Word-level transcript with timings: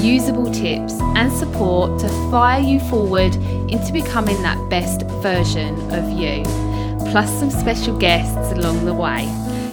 usable 0.00 0.52
tips, 0.52 0.94
and 1.16 1.32
support 1.32 1.98
to 2.00 2.08
fire 2.30 2.60
you 2.60 2.80
forward 2.80 3.34
into 3.70 3.92
becoming 3.92 4.40
that 4.42 4.58
best 4.70 5.02
version 5.22 5.74
of 5.92 6.08
you, 6.10 6.42
plus 7.10 7.30
some 7.38 7.50
special 7.50 7.96
guests 7.98 8.52
along 8.52 8.84
the 8.84 8.94
way. 8.94 9.24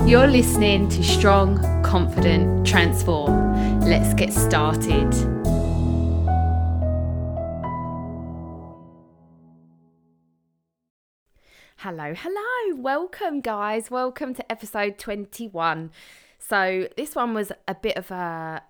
You're 0.06 0.28
listening 0.28 0.90
to 0.90 1.04
Strong, 1.04 1.84
Confident, 1.84 2.66
Transform. 2.66 3.82
Let's 3.82 4.14
get 4.14 4.34
started. 4.34 5.14
Hello, 11.78 12.16
hello. 12.16 12.82
Welcome, 12.82 13.42
guys. 13.42 13.92
Welcome 13.92 14.34
to 14.34 14.52
episode 14.52 14.98
21. 14.98 15.92
So, 16.40 16.88
this 16.98 17.16
one 17.16 17.34
was 17.34 17.52
a 17.68 17.76
bit 17.76 17.96
of 17.98 18.10
a 18.10 18.64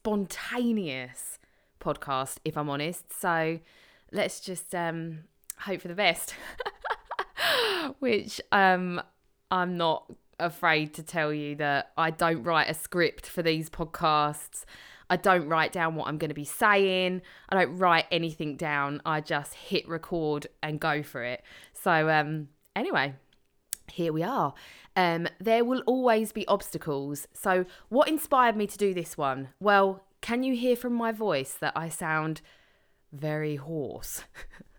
spontaneous 0.00 1.38
podcast, 1.78 2.36
if 2.44 2.56
I'm 2.56 2.70
honest. 2.70 3.12
So, 3.20 3.60
let's 4.12 4.40
just 4.40 4.74
um, 4.74 5.20
hope 5.58 5.82
for 5.82 5.88
the 5.88 5.94
best, 5.94 6.34
which 7.98 8.40
um, 8.50 9.00
I'm 9.50 9.76
not 9.76 10.10
afraid 10.38 10.94
to 10.94 11.02
tell 11.02 11.34
you 11.34 11.54
that 11.56 11.92
I 11.98 12.10
don't 12.10 12.42
write 12.42 12.70
a 12.70 12.74
script 12.74 13.26
for 13.26 13.42
these 13.42 13.68
podcasts. 13.68 14.64
I 15.10 15.16
don't 15.16 15.48
write 15.48 15.72
down 15.72 15.96
what 15.96 16.08
I'm 16.08 16.18
going 16.18 16.30
to 16.30 16.34
be 16.34 16.44
saying. 16.44 17.20
I 17.48 17.56
don't 17.56 17.76
write 17.76 18.06
anything 18.10 18.56
down. 18.56 19.02
I 19.04 19.20
just 19.20 19.54
hit 19.54 19.86
record 19.88 20.46
and 20.62 20.80
go 20.80 21.02
for 21.02 21.22
it. 21.24 21.42
So, 21.74 22.08
um, 22.08 22.48
anyway, 22.74 23.14
here 23.90 24.12
we 24.12 24.22
are. 24.22 24.54
Um, 24.96 25.28
there 25.38 25.64
will 25.64 25.82
always 25.86 26.32
be 26.32 26.46
obstacles. 26.48 27.26
So, 27.32 27.64
what 27.88 28.08
inspired 28.08 28.56
me 28.56 28.66
to 28.66 28.78
do 28.78 28.92
this 28.92 29.16
one? 29.16 29.48
Well, 29.60 30.04
can 30.20 30.42
you 30.42 30.54
hear 30.54 30.76
from 30.76 30.94
my 30.94 31.12
voice 31.12 31.54
that 31.54 31.72
I 31.76 31.88
sound 31.88 32.40
very 33.12 33.56
hoarse? 33.56 34.24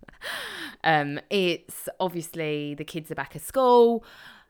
um, 0.84 1.20
it's 1.30 1.90
obviously 2.00 2.76
the 2.76 2.84
kids 2.84 3.12
are 3.12 3.16
back 3.16 3.36
at 3.36 3.42
school. 3.42 4.04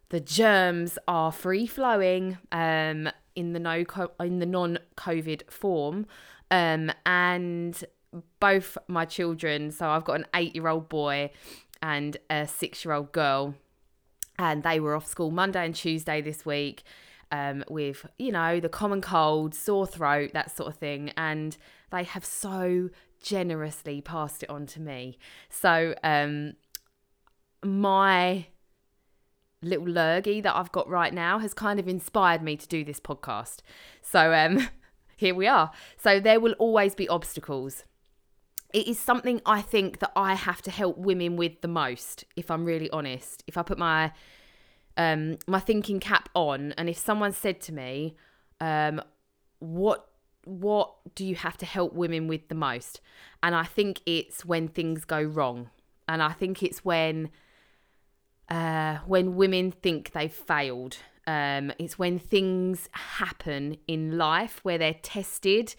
The 0.09 0.19
germs 0.19 0.97
are 1.07 1.31
free 1.31 1.67
flowing 1.67 2.37
um, 2.51 3.09
in 3.35 3.53
the 3.53 3.59
no 3.59 3.85
in 4.19 4.39
the 4.39 4.45
non 4.45 4.79
COVID 4.97 5.49
form, 5.49 6.05
um, 6.49 6.91
and 7.05 7.81
both 8.39 8.77
my 8.87 9.05
children. 9.05 9.71
So 9.71 9.89
I've 9.89 10.03
got 10.03 10.19
an 10.19 10.25
eight 10.35 10.55
year 10.55 10.67
old 10.67 10.89
boy 10.89 11.31
and 11.81 12.17
a 12.29 12.47
six 12.47 12.83
year 12.83 12.93
old 12.93 13.11
girl, 13.11 13.55
and 14.41 14.63
they 14.63 14.79
were 14.79 14.95
off 14.95 15.05
school 15.05 15.31
Monday 15.31 15.65
and 15.65 15.75
Tuesday 15.75 16.21
this 16.21 16.45
week. 16.45 16.83
Um, 17.33 17.63
with 17.69 18.05
you 18.19 18.29
know 18.29 18.59
the 18.59 18.67
common 18.67 18.99
cold, 18.99 19.55
sore 19.55 19.87
throat, 19.87 20.31
that 20.33 20.55
sort 20.55 20.67
of 20.67 20.77
thing, 20.77 21.13
and 21.15 21.55
they 21.89 22.03
have 22.03 22.25
so 22.25 22.89
generously 23.21 24.01
passed 24.01 24.43
it 24.43 24.49
on 24.49 24.65
to 24.65 24.81
me. 24.81 25.17
So 25.49 25.95
um, 26.03 26.53
my 27.63 28.47
little 29.61 29.87
lurgy 29.87 30.41
that 30.41 30.55
I've 30.55 30.71
got 30.71 30.89
right 30.89 31.13
now 31.13 31.39
has 31.39 31.53
kind 31.53 31.79
of 31.79 31.87
inspired 31.87 32.41
me 32.41 32.57
to 32.57 32.67
do 32.67 32.83
this 32.83 32.99
podcast. 32.99 33.59
So 34.01 34.33
um, 34.33 34.67
here 35.17 35.35
we 35.35 35.47
are. 35.47 35.71
So 35.97 36.19
there 36.19 36.39
will 36.39 36.53
always 36.53 36.95
be 36.95 37.07
obstacles. 37.07 37.83
It 38.73 38.87
is 38.87 38.97
something 38.97 39.41
I 39.45 39.61
think 39.61 39.99
that 39.99 40.11
I 40.15 40.33
have 40.33 40.61
to 40.63 40.71
help 40.71 40.97
women 40.97 41.35
with 41.35 41.61
the 41.61 41.67
most, 41.67 42.23
if 42.35 42.49
I'm 42.49 42.65
really 42.65 42.89
honest. 42.89 43.43
If 43.45 43.57
I 43.57 43.63
put 43.63 43.77
my 43.77 44.13
um, 44.97 45.37
my 45.47 45.59
thinking 45.59 45.99
cap 45.99 46.29
on, 46.35 46.73
and 46.73 46.89
if 46.89 46.97
someone 46.97 47.31
said 47.31 47.61
to 47.61 47.73
me, 47.73 48.15
um, 48.59 49.01
"What 49.59 50.07
what 50.43 50.95
do 51.15 51.25
you 51.25 51.35
have 51.35 51.57
to 51.57 51.65
help 51.65 51.93
women 51.93 52.27
with 52.27 52.47
the 52.49 52.55
most?" 52.55 53.01
and 53.43 53.55
I 53.55 53.63
think 53.63 54.01
it's 54.05 54.45
when 54.45 54.67
things 54.67 55.05
go 55.05 55.21
wrong, 55.21 55.69
and 56.07 56.21
I 56.21 56.33
think 56.33 56.61
it's 56.63 56.83
when 56.85 57.29
uh, 58.49 58.97
when 59.05 59.35
women 59.35 59.71
think 59.71 60.11
they've 60.11 60.31
failed. 60.31 60.97
Um, 61.27 61.71
it's 61.79 61.97
when 61.97 62.19
things 62.19 62.89
happen 62.91 63.77
in 63.87 64.17
life 64.17 64.59
where 64.63 64.77
they're 64.77 64.95
tested 64.95 65.75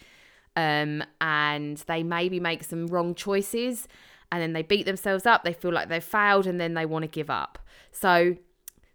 um, 0.57 1.03
and 1.21 1.79
they 1.89 2.03
maybe 2.03 2.41
make 2.41 2.65
some 2.65 2.87
wrong 2.87 3.15
choices 3.15 3.89
and 4.31 4.41
then 4.41 4.53
they 4.53 4.63
beat 4.63 4.87
themselves 4.87 5.27
up. 5.27 5.45
They 5.45 5.53
feel 5.53 5.73
like 5.73 5.89
they've 5.89 6.03
failed 6.03 6.47
and 6.47 6.61
then 6.61 6.75
they 6.75 6.87
want 6.87 7.03
to 7.03 7.09
give 7.09 7.29
up. 7.29 7.59
So, 7.91 8.37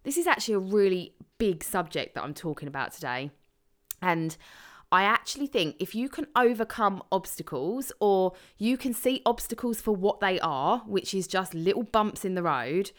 this 0.07 0.15
is 0.15 0.25
actually 0.25 0.53
a 0.53 0.59
really 0.59 1.13
big 1.37 1.61
subject 1.61 2.15
that 2.15 2.23
I'm 2.23 2.33
talking 2.33 2.69
about 2.69 2.93
today. 2.93 3.29
And 4.01 4.37
I 4.89 5.03
actually 5.03 5.47
think 5.47 5.75
if 5.79 5.93
you 5.93 6.07
can 6.07 6.27
overcome 6.33 7.03
obstacles 7.11 7.91
or 7.99 8.31
you 8.57 8.77
can 8.77 8.93
see 8.93 9.21
obstacles 9.25 9.81
for 9.81 9.93
what 9.93 10.21
they 10.21 10.39
are, 10.39 10.79
which 10.87 11.13
is 11.13 11.27
just 11.27 11.53
little 11.53 11.83
bumps 11.83 12.23
in 12.23 12.35
the 12.35 12.41
road, 12.41 12.91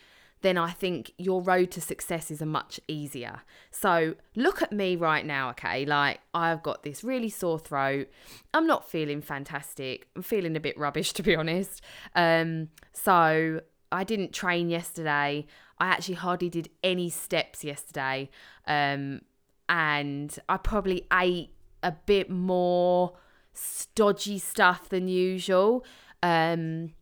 then 0.42 0.58
I 0.58 0.72
think 0.72 1.12
your 1.16 1.40
road 1.40 1.70
to 1.70 1.80
success 1.80 2.30
is 2.30 2.42
a 2.42 2.46
much 2.46 2.78
easier. 2.88 3.40
So 3.70 4.14
look 4.36 4.60
at 4.60 4.70
me 4.70 4.94
right 4.94 5.24
now, 5.24 5.48
okay? 5.52 5.86
Like 5.86 6.20
I've 6.34 6.62
got 6.62 6.82
this 6.82 7.02
really 7.02 7.30
sore 7.30 7.58
throat. 7.58 8.08
I'm 8.52 8.66
not 8.66 8.86
feeling 8.86 9.22
fantastic. 9.22 10.08
I'm 10.14 10.22
feeling 10.22 10.56
a 10.56 10.60
bit 10.60 10.76
rubbish 10.76 11.12
to 11.14 11.22
be 11.22 11.34
honest. 11.34 11.80
Um, 12.14 12.68
so 12.92 13.62
I 13.90 14.04
didn't 14.04 14.34
train 14.34 14.68
yesterday. 14.68 15.46
I 15.80 15.88
actually 15.88 16.16
hardly 16.16 16.48
did 16.48 16.70
any 16.82 17.10
steps 17.10 17.64
yesterday. 17.64 18.30
Um, 18.66 19.22
and 19.68 20.36
I 20.48 20.56
probably 20.56 21.06
ate 21.12 21.50
a 21.82 21.92
bit 21.92 22.30
more 22.30 23.14
stodgy 23.52 24.38
stuff 24.38 24.88
than 24.88 25.08
usual. 25.08 25.84
Um, 26.22 26.94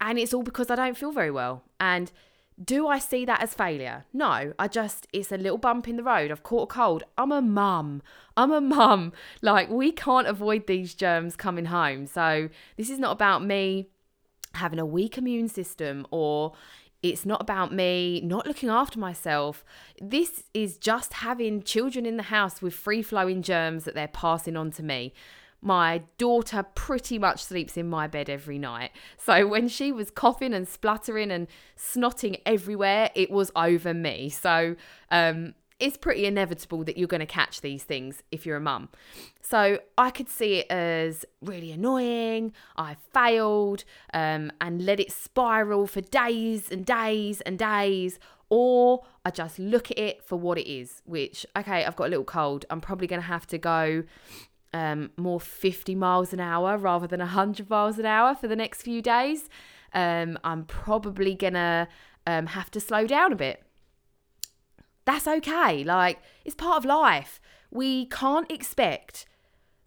and 0.00 0.18
it's 0.18 0.32
all 0.32 0.42
because 0.42 0.70
I 0.70 0.76
don't 0.76 0.96
feel 0.96 1.12
very 1.12 1.30
well. 1.30 1.64
And 1.80 2.10
do 2.62 2.88
I 2.88 2.98
see 2.98 3.24
that 3.24 3.40
as 3.40 3.54
failure? 3.54 4.04
No, 4.12 4.52
I 4.58 4.68
just, 4.68 5.06
it's 5.12 5.30
a 5.30 5.36
little 5.36 5.58
bump 5.58 5.86
in 5.88 5.96
the 5.96 6.02
road. 6.02 6.30
I've 6.30 6.42
caught 6.42 6.70
a 6.70 6.74
cold. 6.74 7.04
I'm 7.16 7.30
a 7.30 7.40
mum. 7.40 8.02
I'm 8.36 8.52
a 8.52 8.60
mum. 8.60 9.12
Like, 9.42 9.70
we 9.70 9.92
can't 9.92 10.26
avoid 10.26 10.66
these 10.66 10.94
germs 10.94 11.36
coming 11.36 11.66
home. 11.66 12.06
So, 12.06 12.48
this 12.76 12.90
is 12.90 12.98
not 12.98 13.12
about 13.12 13.44
me 13.44 13.88
having 14.54 14.78
a 14.78 14.86
weak 14.86 15.16
immune 15.16 15.48
system 15.48 16.06
or 16.10 16.52
it's 17.02 17.24
not 17.24 17.40
about 17.40 17.72
me 17.72 18.20
not 18.22 18.46
looking 18.46 18.68
after 18.68 18.98
myself. 18.98 19.64
This 20.00 20.44
is 20.52 20.76
just 20.76 21.14
having 21.14 21.62
children 21.62 22.06
in 22.06 22.16
the 22.16 22.24
house 22.24 22.60
with 22.60 22.74
free 22.74 23.02
flowing 23.02 23.42
germs 23.42 23.84
that 23.84 23.94
they're 23.94 24.08
passing 24.08 24.56
on 24.56 24.70
to 24.72 24.82
me 24.82 25.12
my 25.60 26.02
daughter 26.18 26.62
pretty 26.74 27.18
much 27.18 27.42
sleeps 27.42 27.76
in 27.76 27.88
my 27.88 28.06
bed 28.06 28.30
every 28.30 28.58
night. 28.58 28.92
So 29.16 29.46
when 29.48 29.68
she 29.68 29.92
was 29.92 30.10
coughing 30.10 30.54
and 30.54 30.68
spluttering 30.68 31.30
and 31.30 31.46
snotting 31.76 32.40
everywhere, 32.46 33.10
it 33.14 33.30
was 33.30 33.50
over 33.56 33.92
me. 33.92 34.28
So 34.28 34.76
um, 35.10 35.54
it's 35.80 35.96
pretty 35.96 36.26
inevitable 36.26 36.84
that 36.84 36.96
you're 36.96 37.08
going 37.08 37.20
to 37.20 37.26
catch 37.26 37.60
these 37.60 37.84
things 37.84 38.22
if 38.32 38.44
you're 38.44 38.56
a 38.56 38.60
mum. 38.60 38.88
So 39.40 39.78
I 39.96 40.10
could 40.10 40.28
see 40.28 40.56
it 40.56 40.70
as 40.70 41.24
really 41.40 41.70
annoying. 41.70 42.52
I 42.76 42.96
failed 43.12 43.84
um, 44.12 44.50
and 44.60 44.84
let 44.84 45.00
it 45.00 45.12
spiral 45.12 45.86
for 45.86 46.00
days 46.00 46.70
and 46.70 46.84
days 46.84 47.40
and 47.42 47.58
days. 47.58 48.18
Or 48.50 49.04
I 49.24 49.30
just 49.30 49.58
look 49.58 49.90
at 49.90 49.98
it 49.98 50.24
for 50.24 50.36
what 50.36 50.58
it 50.58 50.70
is, 50.70 51.02
which, 51.04 51.44
okay, 51.56 51.84
I've 51.84 51.96
got 51.96 52.06
a 52.06 52.10
little 52.10 52.24
cold. 52.24 52.64
I'm 52.70 52.80
probably 52.80 53.06
going 53.06 53.20
to 53.20 53.26
have 53.26 53.46
to 53.48 53.58
go 53.58 54.04
um, 54.72 55.10
more 55.16 55.40
50 55.40 55.94
miles 55.94 56.32
an 56.32 56.40
hour 56.40 56.76
rather 56.76 57.06
than 57.06 57.20
100 57.20 57.70
miles 57.70 57.98
an 57.98 58.06
hour 58.06 58.34
for 58.34 58.48
the 58.48 58.56
next 58.56 58.82
few 58.82 59.02
days. 59.02 59.48
Um, 59.94 60.38
I'm 60.44 60.64
probably 60.64 61.34
gonna 61.34 61.88
um, 62.26 62.46
have 62.46 62.70
to 62.72 62.80
slow 62.80 63.06
down 63.06 63.32
a 63.32 63.36
bit. 63.36 63.62
That's 65.08 65.26
okay. 65.26 65.82
Like, 65.84 66.18
it's 66.44 66.54
part 66.54 66.76
of 66.76 66.84
life. 66.84 67.40
We 67.70 68.04
can't 68.04 68.52
expect 68.52 69.24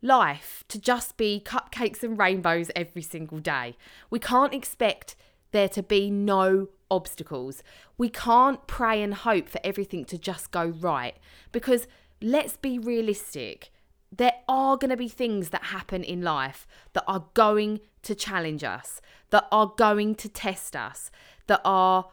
life 0.01 0.63
to 0.69 0.81
just 0.81 1.15
be 1.15 1.39
cupcakes 1.45 2.01
and 2.01 2.17
rainbows 2.17 2.71
every 2.75 3.03
single 3.03 3.37
day. 3.37 3.77
We 4.09 4.17
can't 4.17 4.51
expect 4.51 5.15
there 5.51 5.69
to 5.69 5.83
be 5.83 6.09
no 6.09 6.69
obstacles. 6.89 7.61
We 7.99 8.09
can't 8.09 8.65
pray 8.65 9.03
and 9.03 9.13
hope 9.13 9.47
for 9.47 9.61
everything 9.63 10.05
to 10.05 10.17
just 10.17 10.49
go 10.49 10.65
right 10.65 11.15
because 11.51 11.85
let's 12.19 12.57
be 12.57 12.79
realistic 12.79 13.69
there 14.11 14.33
are 14.49 14.75
going 14.75 14.89
to 14.89 14.97
be 14.97 15.07
things 15.07 15.49
that 15.49 15.65
happen 15.65 16.03
in 16.03 16.23
life 16.23 16.67
that 16.93 17.03
are 17.07 17.25
going 17.35 17.79
to 18.01 18.15
challenge 18.15 18.63
us, 18.63 19.01
that 19.29 19.47
are 19.51 19.71
going 19.77 20.15
to 20.15 20.27
test 20.27 20.75
us, 20.75 21.11
that 21.45 21.61
are 21.63 22.07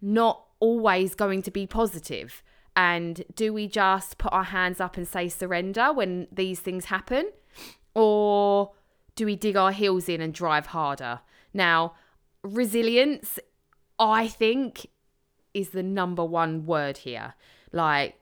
not 0.00 0.43
always 0.60 1.14
going 1.14 1.42
to 1.42 1.50
be 1.50 1.66
positive. 1.66 2.42
And 2.76 3.24
do 3.34 3.52
we 3.52 3.68
just 3.68 4.18
put 4.18 4.32
our 4.32 4.44
hands 4.44 4.80
up 4.80 4.96
and 4.96 5.06
say 5.06 5.28
surrender 5.28 5.92
when 5.92 6.26
these 6.32 6.60
things 6.60 6.86
happen? 6.86 7.30
Or 7.94 8.72
do 9.14 9.26
we 9.26 9.36
dig 9.36 9.56
our 9.56 9.72
heels 9.72 10.08
in 10.08 10.20
and 10.20 10.34
drive 10.34 10.66
harder? 10.66 11.20
Now, 11.52 11.94
resilience, 12.42 13.38
I 13.98 14.26
think, 14.26 14.88
is 15.52 15.70
the 15.70 15.84
number 15.84 16.24
one 16.24 16.66
word 16.66 16.98
here. 16.98 17.34
Like, 17.72 18.18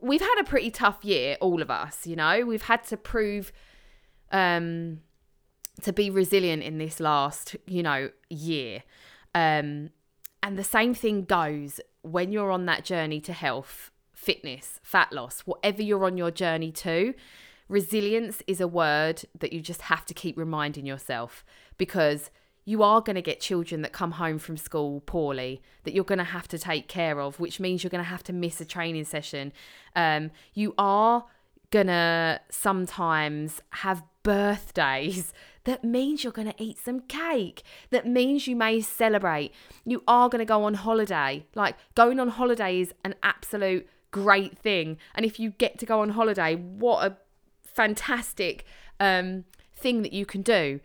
we've 0.00 0.20
had 0.20 0.40
a 0.40 0.44
pretty 0.44 0.70
tough 0.70 1.04
year, 1.04 1.36
all 1.40 1.60
of 1.60 1.70
us, 1.70 2.06
you 2.06 2.16
know, 2.16 2.44
we've 2.46 2.62
had 2.62 2.84
to 2.84 2.96
prove 2.96 3.52
um, 4.30 5.00
to 5.82 5.92
be 5.92 6.10
resilient 6.10 6.62
in 6.62 6.78
this 6.78 7.00
last, 7.00 7.56
you 7.66 7.82
know, 7.82 8.10
year. 8.30 8.82
Um, 9.34 9.90
and 10.42 10.58
the 10.58 10.64
same 10.64 10.94
thing 10.94 11.24
goes 11.24 11.80
when 12.02 12.32
you're 12.32 12.50
on 12.50 12.66
that 12.66 12.84
journey 12.84 13.20
to 13.20 13.32
health, 13.32 13.90
fitness, 14.12 14.80
fat 14.82 15.12
loss, 15.12 15.40
whatever 15.40 15.82
you're 15.82 16.04
on 16.04 16.16
your 16.16 16.30
journey 16.30 16.72
to. 16.72 17.14
Resilience 17.68 18.42
is 18.46 18.60
a 18.60 18.68
word 18.68 19.22
that 19.38 19.52
you 19.52 19.60
just 19.60 19.82
have 19.82 20.04
to 20.06 20.14
keep 20.14 20.36
reminding 20.36 20.84
yourself 20.84 21.44
because 21.78 22.30
you 22.64 22.82
are 22.82 23.00
going 23.00 23.16
to 23.16 23.22
get 23.22 23.40
children 23.40 23.82
that 23.82 23.92
come 23.92 24.12
home 24.12 24.38
from 24.38 24.56
school 24.56 25.00
poorly 25.00 25.62
that 25.84 25.94
you're 25.94 26.04
going 26.04 26.18
to 26.18 26.24
have 26.24 26.46
to 26.48 26.58
take 26.58 26.86
care 26.88 27.20
of, 27.20 27.40
which 27.40 27.58
means 27.58 27.82
you're 27.82 27.90
going 27.90 28.02
to 28.02 28.08
have 28.08 28.22
to 28.24 28.32
miss 28.32 28.60
a 28.60 28.64
training 28.64 29.04
session. 29.04 29.52
Um, 29.96 30.30
you 30.54 30.74
are 30.78 31.24
going 31.70 31.88
to 31.88 32.40
sometimes 32.50 33.60
have 33.70 34.02
birthdays. 34.22 35.32
That 35.64 35.84
means 35.84 36.24
you're 36.24 36.32
going 36.32 36.50
to 36.50 36.62
eat 36.62 36.78
some 36.78 37.00
cake. 37.02 37.62
That 37.90 38.06
means 38.06 38.46
you 38.46 38.56
may 38.56 38.80
celebrate. 38.80 39.52
You 39.84 40.02
are 40.08 40.28
going 40.28 40.40
to 40.40 40.44
go 40.44 40.64
on 40.64 40.74
holiday. 40.74 41.46
Like 41.54 41.76
going 41.94 42.18
on 42.18 42.28
holiday 42.28 42.80
is 42.80 42.92
an 43.04 43.14
absolute 43.22 43.88
great 44.10 44.58
thing. 44.58 44.98
And 45.14 45.24
if 45.24 45.38
you 45.38 45.50
get 45.50 45.78
to 45.78 45.86
go 45.86 46.00
on 46.00 46.10
holiday 46.10 46.56
what 46.56 47.06
a 47.06 47.16
fantastic 47.72 48.64
um, 49.00 49.44
thing 49.74 50.02
that 50.02 50.12
you 50.12 50.26
can 50.26 50.42
do. 50.42 50.80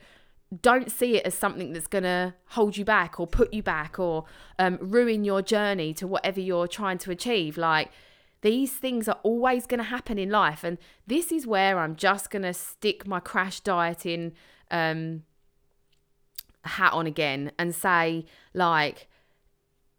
Don't 0.61 0.89
see 0.89 1.17
it 1.17 1.25
as 1.25 1.33
something 1.33 1.73
that's 1.73 1.87
going 1.87 2.05
to 2.05 2.33
hold 2.49 2.77
you 2.77 2.85
back 2.85 3.19
or 3.19 3.27
put 3.27 3.53
you 3.53 3.61
back 3.61 3.99
or 3.99 4.23
um, 4.57 4.77
ruin 4.79 5.25
your 5.25 5.41
journey 5.41 5.93
to 5.95 6.07
whatever 6.07 6.39
you're 6.39 6.67
trying 6.67 6.97
to 6.99 7.11
achieve. 7.11 7.57
Like, 7.57 7.91
these 8.41 8.73
things 8.73 9.07
are 9.07 9.19
always 9.23 9.65
going 9.65 9.79
to 9.79 9.83
happen 9.83 10.17
in 10.17 10.29
life. 10.29 10.63
And 10.63 10.77
this 11.05 11.31
is 11.31 11.47
where 11.47 11.79
I'm 11.79 11.95
just 11.95 12.29
going 12.29 12.43
to 12.43 12.53
stick 12.53 13.07
my 13.07 13.19
crash 13.19 13.59
dieting 13.59 14.33
um, 14.69 15.23
hat 16.63 16.93
on 16.93 17.07
again 17.07 17.51
and 17.57 17.73
say, 17.73 18.25
like, 18.53 19.07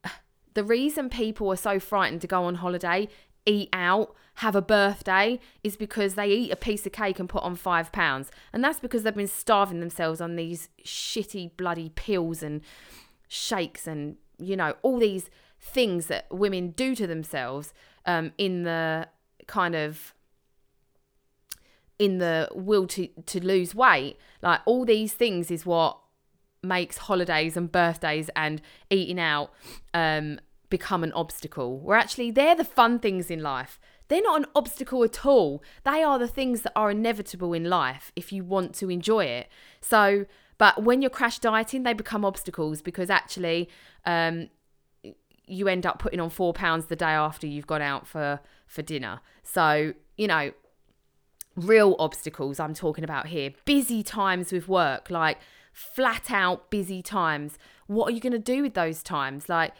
the 0.54 0.64
reason 0.64 1.08
people 1.08 1.50
are 1.52 1.56
so 1.56 1.80
frightened 1.80 2.20
to 2.20 2.26
go 2.26 2.44
on 2.44 2.56
holiday, 2.56 3.08
eat 3.44 3.68
out, 3.72 4.14
have 4.34 4.54
a 4.54 4.62
birthday 4.62 5.40
is 5.64 5.76
because 5.76 6.14
they 6.14 6.28
eat 6.28 6.52
a 6.52 6.56
piece 6.56 6.86
of 6.86 6.92
cake 6.92 7.18
and 7.18 7.28
put 7.28 7.42
on 7.42 7.56
five 7.56 7.90
pounds. 7.90 8.30
And 8.52 8.62
that's 8.62 8.78
because 8.78 9.02
they've 9.02 9.14
been 9.14 9.26
starving 9.26 9.80
themselves 9.80 10.20
on 10.20 10.36
these 10.36 10.68
shitty 10.84 11.56
bloody 11.56 11.90
pills 11.96 12.42
and 12.42 12.60
shakes 13.26 13.88
and, 13.88 14.16
you 14.38 14.56
know, 14.56 14.76
all 14.82 14.98
these 14.98 15.28
things 15.60 16.06
that 16.06 16.26
women 16.30 16.70
do 16.70 16.94
to 16.94 17.06
themselves 17.06 17.72
um, 18.06 18.32
in 18.38 18.62
the 18.62 19.08
kind 19.46 19.74
of 19.74 20.14
in 21.98 22.18
the 22.18 22.48
will 22.54 22.86
to 22.86 23.08
to 23.26 23.44
lose 23.44 23.74
weight 23.74 24.16
like 24.40 24.60
all 24.66 24.84
these 24.84 25.12
things 25.12 25.50
is 25.50 25.66
what 25.66 25.98
makes 26.62 26.98
holidays 26.98 27.56
and 27.56 27.72
birthdays 27.72 28.30
and 28.36 28.62
eating 28.90 29.18
out 29.18 29.50
um 29.94 30.38
become 30.70 31.02
an 31.02 31.12
obstacle 31.12 31.78
where 31.80 31.98
actually 31.98 32.30
they're 32.30 32.54
the 32.54 32.64
fun 32.64 32.98
things 32.98 33.30
in 33.30 33.42
life 33.42 33.80
they're 34.08 34.22
not 34.22 34.40
an 34.40 34.46
obstacle 34.56 35.04
at 35.04 35.24
all. 35.24 35.62
They 35.84 36.02
are 36.02 36.18
the 36.18 36.26
things 36.26 36.62
that 36.62 36.72
are 36.74 36.90
inevitable 36.90 37.52
in 37.52 37.64
life 37.64 38.10
if 38.16 38.32
you 38.32 38.42
want 38.42 38.74
to 38.76 38.90
enjoy 38.90 39.26
it. 39.26 39.48
So, 39.80 40.26
but 40.56 40.82
when 40.82 41.02
you're 41.02 41.10
crash 41.10 41.38
dieting, 41.38 41.82
they 41.82 41.92
become 41.92 42.24
obstacles 42.24 42.82
because 42.82 43.10
actually, 43.10 43.68
um, 44.04 44.48
you 45.48 45.68
end 45.68 45.86
up 45.86 45.98
putting 45.98 46.20
on 46.20 46.30
four 46.30 46.52
pounds 46.52 46.86
the 46.86 46.96
day 46.96 47.06
after 47.06 47.46
you've 47.46 47.66
gone 47.66 47.82
out 47.82 48.06
for 48.06 48.40
for 48.66 48.82
dinner. 48.82 49.20
So, 49.42 49.94
you 50.16 50.26
know, 50.26 50.52
real 51.56 51.96
obstacles 51.98 52.60
I'm 52.60 52.74
talking 52.74 53.04
about 53.04 53.28
here. 53.28 53.52
Busy 53.64 54.02
times 54.02 54.52
with 54.52 54.68
work, 54.68 55.10
like 55.10 55.38
flat 55.72 56.30
out 56.30 56.70
busy 56.70 57.02
times. 57.02 57.58
What 57.86 58.08
are 58.08 58.12
you 58.12 58.20
going 58.20 58.32
to 58.32 58.38
do 58.38 58.62
with 58.62 58.74
those 58.74 59.02
times? 59.02 59.48
Like, 59.48 59.72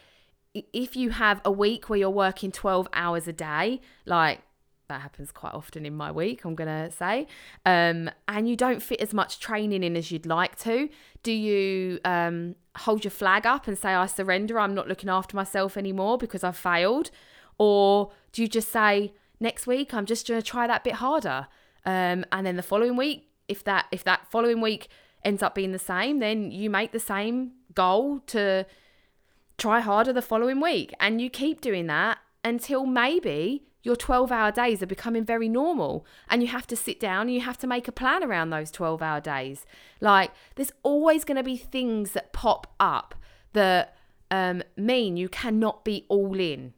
if 0.55 0.97
you 0.97 1.11
have 1.11 1.41
a 1.45 1.53
week 1.53 1.89
where 1.89 1.99
you're 1.99 2.11
working 2.11 2.51
12 2.51 2.89
hours 2.93 3.29
a 3.29 3.33
day, 3.33 3.81
like 4.07 4.41
that 4.89 5.01
happens 5.03 5.31
quite 5.31 5.55
often 5.55 5.87
in 5.87 5.95
my 5.95 6.11
week, 6.11 6.45
I'm 6.45 6.55
going 6.55 6.69
to 6.69 6.91
say, 6.95 7.27
um, 7.65 8.11
and 8.27 8.49
you 8.49 8.57
don't 8.57 8.83
fit 8.83 9.01
as 9.01 9.15
much 9.15 9.39
training 9.39 9.83
in 9.83 9.97
as 9.97 10.11
you'd 10.11 10.27
like 10.27 10.59
to, 10.61 10.89
do 11.23 11.33
you 11.33 12.01
um, 12.05 12.57
hold 12.77 13.05
your 13.05 13.11
flag 13.11 13.47
up 13.47 13.69
and 13.69 13.79
say, 13.79 13.91
I 13.95 14.07
surrender, 14.07 14.59
I'm 14.59 14.75
not 14.75 14.89
looking 14.89 15.09
after 15.09 15.37
myself 15.37 15.77
anymore 15.77 16.19
because 16.19 16.43
I've 16.43 16.57
failed? 16.57 17.11
Or 17.59 18.13
do 18.33 18.43
you 18.43 18.49
just 18.49 18.71
say, 18.71 19.13
next 19.41 19.67
week, 19.67 19.95
I'm 19.95 20.07
just 20.07 20.27
going 20.27 20.41
to 20.41 20.47
try 20.47 20.67
that 20.67 20.85
bit 20.85 20.95
harder? 20.95 21.49
Um, 21.85 22.25
and 22.33 22.47
then 22.47 22.57
the 22.57 22.63
following 22.63 22.97
week, 22.97 23.29
if 23.49 23.65
that 23.65 23.87
if 23.91 24.05
that 24.05 24.31
following 24.31 24.61
week 24.61 24.89
ends 25.25 25.43
up 25.43 25.55
being 25.55 25.73
the 25.73 25.79
same, 25.79 26.19
then 26.19 26.51
you 26.51 26.69
make 26.71 26.93
the 26.93 27.01
same 27.01 27.53
goal 27.75 28.21
to 28.27 28.67
try 29.57 29.81
harder 29.81 30.13
the 30.13 30.23
following 30.23 30.61
week. 30.61 30.93
And 31.01 31.21
you 31.21 31.31
keep 31.31 31.61
doing 31.61 31.87
that 31.87 32.19
until 32.45 32.87
maybe 32.87 33.68
your 33.83 33.97
12 33.97 34.33
hour 34.33 34.51
days 34.51 34.83
are 34.83 34.87
becoming 34.87 35.25
very 35.25 35.49
normal 35.49 36.05
and 36.29 36.43
you 36.43 36.49
have 36.49 36.67
to 36.67 36.77
sit 36.77 36.99
down 36.99 37.23
and 37.23 37.35
you 37.35 37.41
have 37.41 37.59
to 37.59 37.67
make 37.67 37.89
a 37.89 37.93
plan 37.93 38.25
around 38.25 38.51
those 38.51 38.71
12 38.71 39.01
hour 39.03 39.21
days. 39.21 39.65
Like, 40.01 40.33
there's 40.57 40.73
always 40.83 41.25
going 41.25 41.37
to 41.37 41.43
be 41.43 41.57
things 41.57 42.13
that 42.13 42.33
pop 42.33 42.75
up 42.81 43.15
that 43.53 43.97
um, 44.31 44.63
mean 44.77 45.17
you 45.17 45.29
cannot 45.29 45.85
be 45.85 46.05
all 46.09 46.39
in. 46.39 46.75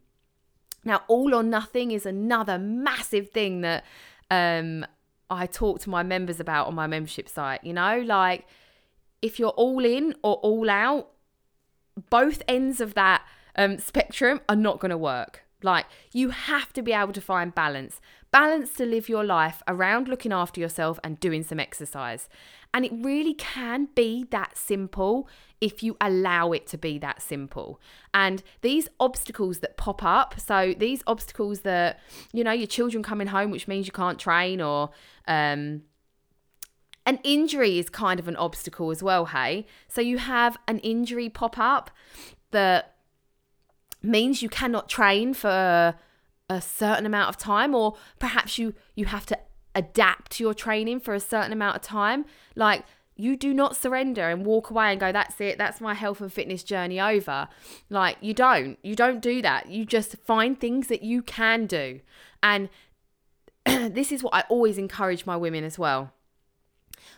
Now, 0.83 1.01
all 1.07 1.33
or 1.33 1.43
nothing 1.43 1.91
is 1.91 2.05
another 2.05 2.57
massive 2.57 3.29
thing 3.29 3.61
that 3.61 3.83
um, 4.29 4.85
I 5.29 5.45
talk 5.45 5.79
to 5.81 5.89
my 5.89 6.03
members 6.03 6.39
about 6.39 6.67
on 6.67 6.75
my 6.75 6.87
membership 6.87 7.29
site. 7.29 7.63
You 7.63 7.73
know, 7.73 7.99
like 7.99 8.45
if 9.21 9.39
you're 9.39 9.49
all 9.49 9.85
in 9.85 10.15
or 10.23 10.35
all 10.35 10.69
out, 10.69 11.09
both 12.09 12.41
ends 12.47 12.81
of 12.81 12.93
that 12.95 13.23
um, 13.55 13.77
spectrum 13.77 14.41
are 14.49 14.55
not 14.55 14.79
going 14.79 14.91
to 14.91 14.97
work. 14.97 15.40
Like, 15.63 15.85
you 16.11 16.29
have 16.29 16.73
to 16.73 16.81
be 16.81 16.93
able 16.93 17.13
to 17.13 17.21
find 17.21 17.53
balance. 17.53 18.01
Balance 18.31 18.73
to 18.75 18.85
live 18.85 19.09
your 19.09 19.23
life 19.23 19.61
around 19.67 20.07
looking 20.07 20.31
after 20.31 20.61
yourself 20.61 20.99
and 21.03 21.19
doing 21.19 21.43
some 21.43 21.59
exercise. 21.59 22.29
And 22.73 22.85
it 22.85 22.91
really 22.95 23.33
can 23.33 23.89
be 23.95 24.25
that 24.31 24.57
simple 24.57 25.27
if 25.59 25.83
you 25.83 25.97
allow 25.99 26.53
it 26.53 26.65
to 26.67 26.77
be 26.77 26.97
that 26.99 27.21
simple. 27.21 27.79
And 28.13 28.41
these 28.61 28.87
obstacles 28.99 29.59
that 29.59 29.77
pop 29.77 30.03
up, 30.03 30.39
so 30.39 30.73
these 30.77 31.03
obstacles 31.05 31.61
that, 31.61 31.99
you 32.31 32.43
know, 32.43 32.51
your 32.51 32.67
children 32.67 33.03
coming 33.03 33.27
home, 33.27 33.51
which 33.51 33.67
means 33.67 33.85
you 33.85 33.91
can't 33.91 34.17
train, 34.17 34.61
or 34.61 34.91
um, 35.27 35.83
an 37.05 37.19
injury 37.23 37.77
is 37.79 37.89
kind 37.89 38.19
of 38.19 38.27
an 38.27 38.37
obstacle 38.37 38.91
as 38.91 39.03
well, 39.03 39.25
hey? 39.25 39.65
So 39.87 40.01
you 40.01 40.17
have 40.17 40.57
an 40.67 40.79
injury 40.79 41.29
pop 41.29 41.57
up 41.57 41.91
that 42.51 42.95
means 44.01 44.41
you 44.41 44.49
cannot 44.49 44.89
train 44.89 45.33
for 45.33 45.95
a 46.49 46.61
certain 46.61 47.05
amount 47.05 47.29
of 47.29 47.37
time 47.37 47.73
or 47.73 47.95
perhaps 48.19 48.57
you 48.57 48.73
you 48.95 49.05
have 49.05 49.25
to 49.25 49.37
adapt 49.73 50.39
your 50.39 50.53
training 50.53 50.99
for 50.99 51.13
a 51.13 51.19
certain 51.19 51.53
amount 51.53 51.75
of 51.75 51.81
time. 51.81 52.25
Like 52.55 52.83
you 53.15 53.37
do 53.37 53.53
not 53.53 53.75
surrender 53.75 54.29
and 54.29 54.45
walk 54.45 54.69
away 54.69 54.91
and 54.91 54.99
go 54.99 55.11
that's 55.11 55.39
it 55.39 55.57
that's 55.57 55.79
my 55.79 55.93
health 55.93 56.21
and 56.21 56.33
fitness 56.33 56.63
journey 56.63 56.99
over 56.99 57.47
like 57.89 58.17
you 58.19 58.33
don't 58.33 58.79
you 58.81 58.95
don't 58.95 59.19
do 59.19 59.41
that 59.43 59.67
you 59.67 59.85
just 59.85 60.15
find 60.25 60.59
things 60.59 60.87
that 60.87 61.03
you 61.03 61.21
can 61.21 61.67
do 61.67 61.99
and 62.41 62.69
this 63.65 64.11
is 64.11 64.23
what 64.23 64.33
i 64.33 64.43
always 64.49 64.77
encourage 64.77 65.25
my 65.25 65.37
women 65.37 65.63
as 65.63 65.77
well 65.77 66.13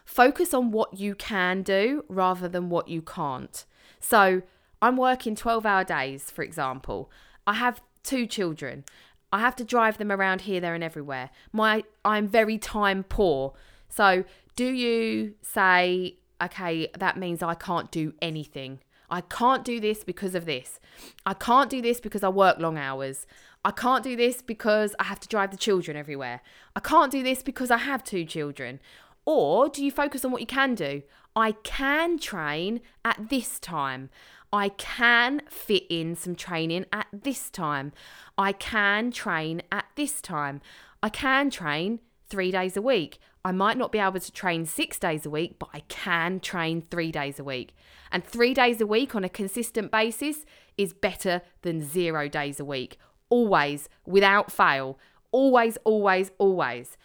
Focus 0.06 0.54
on 0.54 0.72
what 0.72 1.00
you 1.00 1.16
can 1.16 1.62
do 1.62 2.04
rather 2.08 2.48
than 2.48 2.70
what 2.70 2.88
you 2.88 3.02
can't. 3.02 3.66
So, 4.00 4.42
I'm 4.84 4.98
working 4.98 5.34
12 5.34 5.66
hour 5.66 5.86
days, 5.86 6.30
for 6.30 6.44
example. 6.44 7.10
I 7.48 7.54
have 7.54 7.82
two 8.04 8.28
children. 8.28 8.84
I 9.32 9.40
have 9.40 9.56
to 9.56 9.64
drive 9.64 9.98
them 9.98 10.12
around 10.12 10.42
here, 10.42 10.60
there, 10.60 10.76
and 10.76 10.84
everywhere. 10.84 11.30
My 11.54 11.86
I'm 12.04 12.28
very 12.28 12.58
time 12.58 13.06
poor. 13.06 13.54
So, 13.88 14.26
do 14.58 14.66
you 14.66 15.36
say, 15.42 16.18
okay, 16.44 16.90
that 17.00 17.18
means 17.18 17.42
I 17.42 17.54
can't 17.54 17.92
do 17.92 18.14
anything? 18.22 18.80
I 19.10 19.22
can't 19.22 19.64
do 19.64 19.80
this 19.80 20.04
because 20.04 20.36
of 20.36 20.46
this. 20.46 20.82
I 21.26 21.34
can't 21.34 21.70
do 21.70 21.82
this 21.82 22.02
because 22.02 22.22
I 22.22 22.30
work 22.30 22.60
long 22.60 22.78
hours. 22.78 23.26
I 23.64 23.72
can't 23.72 24.04
do 24.04 24.18
this 24.18 24.42
because 24.42 24.96
I 25.00 25.06
have 25.06 25.22
to 25.22 25.30
drive 25.30 25.52
the 25.52 25.58
children 25.58 25.96
everywhere. 25.96 26.42
I 26.76 26.82
can't 26.82 27.12
do 27.12 27.24
this 27.24 27.42
because 27.42 27.72
I 27.72 27.78
have 27.78 28.04
two 28.04 28.26
children. 28.26 28.82
Or 29.26 29.70
do 29.70 29.86
you 29.86 29.92
focus 29.92 30.26
on 30.26 30.32
what 30.32 30.42
you 30.42 30.48
can 30.48 30.76
do? 30.76 31.04
I 31.36 31.54
can 31.64 32.20
train 32.20 32.82
at 33.06 33.30
this 33.30 33.60
time. 33.60 34.10
I 34.54 34.70
can 34.70 35.42
fit 35.50 35.84
in 35.90 36.16
some 36.16 36.36
training 36.36 36.86
at 36.94 37.08
this 37.12 37.50
time. 37.50 37.92
I 38.38 38.52
can 38.52 39.10
train 39.10 39.64
at 39.72 39.86
this 39.96 40.22
time. 40.22 40.62
I 41.02 41.10
can 41.10 41.50
train 41.50 42.00
three 42.30 42.52
days 42.52 42.78
a 42.78 42.82
week. 42.82 43.18
I 43.44 43.52
might 43.52 43.78
not 43.78 43.92
be 43.92 43.98
able 43.98 44.20
to 44.20 44.32
train 44.32 44.68
six 44.68 45.00
days 45.00 45.26
a 45.26 45.30
week, 45.32 45.58
but 45.58 45.70
I 45.74 45.80
can 45.90 46.40
train 46.40 46.82
three 46.82 47.12
days 47.12 47.40
a 47.40 47.44
week. 47.44 47.76
And 48.12 48.24
three 48.24 48.54
days 48.54 48.80
a 48.80 48.86
week 48.86 49.16
on 49.16 49.24
a 49.24 49.30
consistent 49.30 49.92
basis 49.92 50.46
is 50.78 50.94
better 50.94 51.42
than 51.64 51.82
zero 51.82 52.30
days 52.30 52.60
a 52.60 52.66
week. 52.66 53.00
Always, 53.30 53.90
without 54.06 54.52
fail. 54.52 55.00
Always, 55.32 55.78
always, 55.84 56.30
always. 56.38 56.96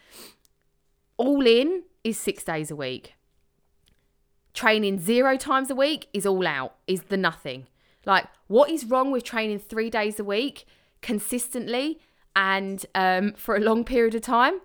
All 1.16 1.46
in 1.46 1.84
is 2.04 2.18
six 2.18 2.44
days 2.44 2.70
a 2.70 2.76
week. 2.76 3.14
Training 4.58 4.98
zero 4.98 5.36
times 5.36 5.70
a 5.70 5.74
week 5.76 6.08
is 6.12 6.26
all 6.26 6.44
out, 6.44 6.74
is 6.88 7.02
the 7.02 7.16
nothing. 7.16 7.68
Like, 8.04 8.26
what 8.48 8.68
is 8.68 8.84
wrong 8.84 9.12
with 9.12 9.22
training 9.22 9.60
three 9.60 9.88
days 9.88 10.18
a 10.18 10.24
week 10.24 10.66
consistently 11.00 12.00
and 12.34 12.84
um, 12.92 13.34
for 13.34 13.54
a 13.54 13.60
long 13.60 13.84
period 13.84 14.16
of 14.16 14.22
time? 14.22 14.58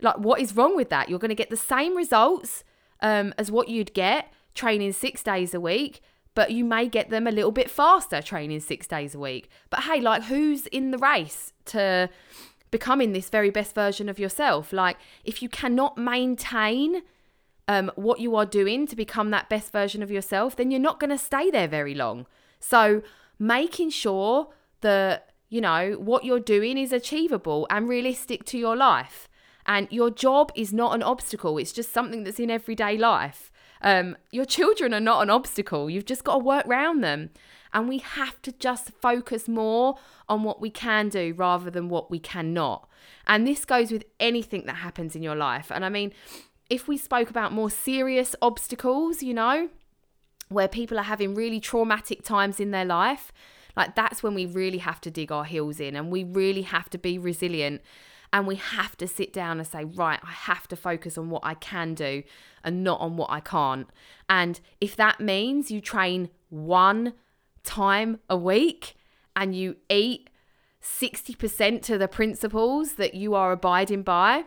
Like, 0.00 0.16
what 0.16 0.40
is 0.40 0.56
wrong 0.56 0.74
with 0.74 0.88
that? 0.88 1.10
You're 1.10 1.18
going 1.18 1.28
to 1.28 1.34
get 1.34 1.50
the 1.50 1.58
same 1.58 1.94
results 1.94 2.64
um, 3.02 3.34
as 3.36 3.50
what 3.50 3.68
you'd 3.68 3.92
get 3.92 4.32
training 4.54 4.94
six 4.94 5.22
days 5.22 5.52
a 5.52 5.60
week, 5.60 6.00
but 6.34 6.50
you 6.52 6.64
may 6.64 6.88
get 6.88 7.10
them 7.10 7.26
a 7.26 7.30
little 7.30 7.52
bit 7.52 7.70
faster 7.70 8.22
training 8.22 8.60
six 8.60 8.86
days 8.86 9.14
a 9.14 9.18
week. 9.18 9.50
But 9.68 9.80
hey, 9.80 10.00
like, 10.00 10.22
who's 10.22 10.66
in 10.68 10.90
the 10.90 10.96
race 10.96 11.52
to 11.66 12.08
becoming 12.70 13.12
this 13.12 13.28
very 13.28 13.50
best 13.50 13.74
version 13.74 14.08
of 14.08 14.18
yourself? 14.18 14.72
Like, 14.72 14.96
if 15.22 15.42
you 15.42 15.50
cannot 15.50 15.98
maintain 15.98 17.02
um, 17.68 17.90
what 17.96 18.20
you 18.20 18.36
are 18.36 18.46
doing 18.46 18.86
to 18.86 18.96
become 18.96 19.30
that 19.30 19.48
best 19.48 19.72
version 19.72 20.02
of 20.02 20.10
yourself, 20.10 20.56
then 20.56 20.70
you're 20.70 20.80
not 20.80 21.00
going 21.00 21.10
to 21.10 21.18
stay 21.18 21.50
there 21.50 21.68
very 21.68 21.94
long. 21.94 22.26
So, 22.60 23.02
making 23.38 23.90
sure 23.90 24.48
that, 24.80 25.30
you 25.48 25.60
know, 25.60 25.92
what 25.92 26.24
you're 26.24 26.40
doing 26.40 26.78
is 26.78 26.92
achievable 26.92 27.66
and 27.70 27.88
realistic 27.88 28.44
to 28.46 28.58
your 28.58 28.76
life. 28.76 29.28
And 29.66 29.88
your 29.90 30.10
job 30.10 30.52
is 30.54 30.72
not 30.72 30.94
an 30.94 31.02
obstacle, 31.02 31.56
it's 31.58 31.72
just 31.72 31.92
something 31.92 32.24
that's 32.24 32.38
in 32.38 32.50
everyday 32.50 32.98
life. 32.98 33.50
Um, 33.80 34.16
your 34.30 34.44
children 34.44 34.92
are 34.94 35.00
not 35.00 35.22
an 35.22 35.30
obstacle, 35.30 35.88
you've 35.88 36.04
just 36.04 36.24
got 36.24 36.34
to 36.34 36.44
work 36.44 36.66
around 36.66 37.00
them. 37.00 37.30
And 37.72 37.88
we 37.88 37.98
have 37.98 38.40
to 38.42 38.52
just 38.52 38.90
focus 39.02 39.48
more 39.48 39.96
on 40.28 40.44
what 40.44 40.60
we 40.60 40.70
can 40.70 41.08
do 41.08 41.34
rather 41.36 41.70
than 41.70 41.88
what 41.88 42.08
we 42.08 42.20
cannot. 42.20 42.88
And 43.26 43.46
this 43.46 43.64
goes 43.64 43.90
with 43.90 44.04
anything 44.20 44.66
that 44.66 44.76
happens 44.76 45.16
in 45.16 45.22
your 45.22 45.34
life. 45.34 45.72
And 45.72 45.84
I 45.84 45.88
mean, 45.88 46.12
if 46.70 46.88
we 46.88 46.96
spoke 46.96 47.30
about 47.30 47.52
more 47.52 47.70
serious 47.70 48.34
obstacles, 48.40 49.22
you 49.22 49.34
know, 49.34 49.68
where 50.48 50.68
people 50.68 50.98
are 50.98 51.04
having 51.04 51.34
really 51.34 51.60
traumatic 51.60 52.22
times 52.22 52.60
in 52.60 52.70
their 52.70 52.84
life, 52.84 53.32
like 53.76 53.94
that's 53.94 54.22
when 54.22 54.34
we 54.34 54.46
really 54.46 54.78
have 54.78 55.00
to 55.02 55.10
dig 55.10 55.32
our 55.32 55.44
heels 55.44 55.80
in 55.80 55.96
and 55.96 56.10
we 56.10 56.24
really 56.24 56.62
have 56.62 56.88
to 56.90 56.98
be 56.98 57.18
resilient 57.18 57.82
and 58.32 58.46
we 58.46 58.56
have 58.56 58.96
to 58.96 59.06
sit 59.06 59.32
down 59.32 59.58
and 59.58 59.66
say, 59.66 59.84
right, 59.84 60.18
I 60.22 60.32
have 60.32 60.66
to 60.68 60.76
focus 60.76 61.16
on 61.16 61.30
what 61.30 61.42
I 61.44 61.54
can 61.54 61.94
do 61.94 62.24
and 62.64 62.82
not 62.82 63.00
on 63.00 63.16
what 63.16 63.30
I 63.30 63.38
can't. 63.40 63.88
And 64.28 64.60
if 64.80 64.96
that 64.96 65.20
means 65.20 65.70
you 65.70 65.80
train 65.80 66.30
one 66.48 67.14
time 67.62 68.18
a 68.28 68.36
week 68.36 68.96
and 69.36 69.54
you 69.54 69.76
eat 69.88 70.30
60% 70.82 71.82
to 71.82 71.96
the 71.96 72.08
principles 72.08 72.94
that 72.94 73.14
you 73.14 73.34
are 73.34 73.52
abiding 73.52 74.02
by, 74.02 74.44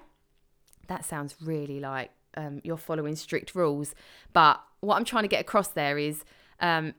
that 0.87 1.05
sounds 1.05 1.35
really 1.41 1.79
like 1.79 2.11
um, 2.35 2.61
you're 2.63 2.77
following 2.77 3.15
strict 3.15 3.55
rules. 3.55 3.95
But 4.33 4.61
what 4.81 4.95
I'm 4.95 5.05
trying 5.05 5.23
to 5.23 5.29
get 5.29 5.41
across 5.41 5.69
there 5.69 5.97
is 5.97 6.23
um, 6.59 6.93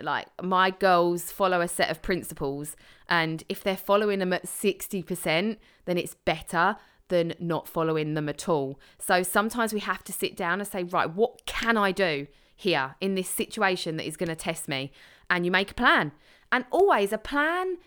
like 0.00 0.26
my 0.42 0.70
girls 0.70 1.30
follow 1.30 1.60
a 1.60 1.68
set 1.68 1.90
of 1.90 2.02
principles, 2.02 2.76
and 3.08 3.44
if 3.48 3.62
they're 3.62 3.76
following 3.76 4.18
them 4.18 4.32
at 4.32 4.46
60%, 4.46 5.56
then 5.84 5.98
it's 5.98 6.14
better 6.14 6.76
than 7.08 7.34
not 7.38 7.68
following 7.68 8.14
them 8.14 8.28
at 8.28 8.48
all. 8.48 8.78
So 8.98 9.22
sometimes 9.22 9.72
we 9.72 9.80
have 9.80 10.04
to 10.04 10.12
sit 10.12 10.36
down 10.36 10.60
and 10.60 10.68
say, 10.68 10.84
right, 10.84 11.10
what 11.10 11.46
can 11.46 11.76
I 11.76 11.90
do 11.92 12.26
here 12.54 12.96
in 13.00 13.14
this 13.14 13.28
situation 13.28 13.96
that 13.96 14.06
is 14.06 14.16
going 14.16 14.28
to 14.28 14.36
test 14.36 14.68
me? 14.68 14.92
And 15.30 15.44
you 15.44 15.50
make 15.50 15.70
a 15.70 15.74
plan. 15.74 16.12
And 16.52 16.64
always 16.70 17.12
a 17.12 17.18
plan 17.18 17.78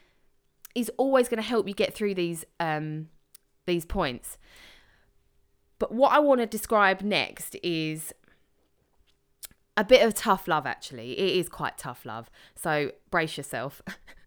is 0.76 0.92
always 0.98 1.28
going 1.28 1.42
to 1.42 1.48
help 1.48 1.68
you 1.68 1.74
get 1.74 1.94
through 1.94 2.16
these 2.16 2.46
um, 2.60 3.10
these 3.66 3.86
points. 3.86 4.38
But 5.82 5.92
what 5.92 6.12
I 6.12 6.20
want 6.20 6.42
to 6.42 6.46
describe 6.46 7.02
next 7.02 7.56
is 7.64 8.14
a 9.76 9.84
bit 9.84 10.06
of 10.06 10.14
tough 10.14 10.48
love, 10.48 10.68
actually. 10.68 11.18
It 11.18 11.38
is 11.38 11.50
quite 11.50 11.80
tough 11.80 12.06
love. 12.06 12.30
So 12.54 12.92
brace 13.10 13.36
yourself. 13.36 13.82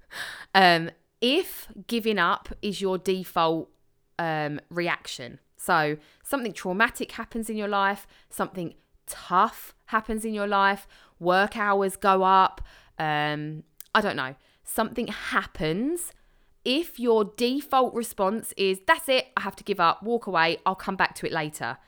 um, 0.56 0.90
if 1.20 1.68
giving 1.87 2.18
up 2.18 2.49
is 2.61 2.80
your 2.80 2.99
default 2.99 3.70
um, 4.18 4.61
reaction, 4.68 5.38
so 5.56 5.96
something 6.25 6.52
traumatic 6.52 7.12
happens 7.12 7.49
in 7.49 7.56
your 7.56 7.68
life, 7.68 8.08
something 8.30 8.75
tough 9.06 9.76
happens 9.87 10.25
in 10.25 10.34
your 10.34 10.49
life, 10.49 10.88
work 11.20 11.56
hours 11.56 11.94
go 11.94 12.25
up, 12.25 12.62
um, 12.99 13.62
I 13.94 14.00
don't 14.00 14.16
know, 14.16 14.34
something 14.64 15.06
happens 15.06 16.12
if 16.64 16.99
your 16.99 17.25
default 17.25 17.94
response 17.94 18.54
is, 18.56 18.80
that's 18.87 19.09
it, 19.09 19.28
I 19.37 19.42
have 19.42 19.56
to 19.56 19.64
give 19.64 19.80
up, 19.80 20.02
walk 20.02 20.26
away, 20.26 20.59
I'll 20.64 20.75
come 20.75 20.97
back 20.97 21.14
to 21.16 21.26
it 21.26 21.33
later. 21.33 21.78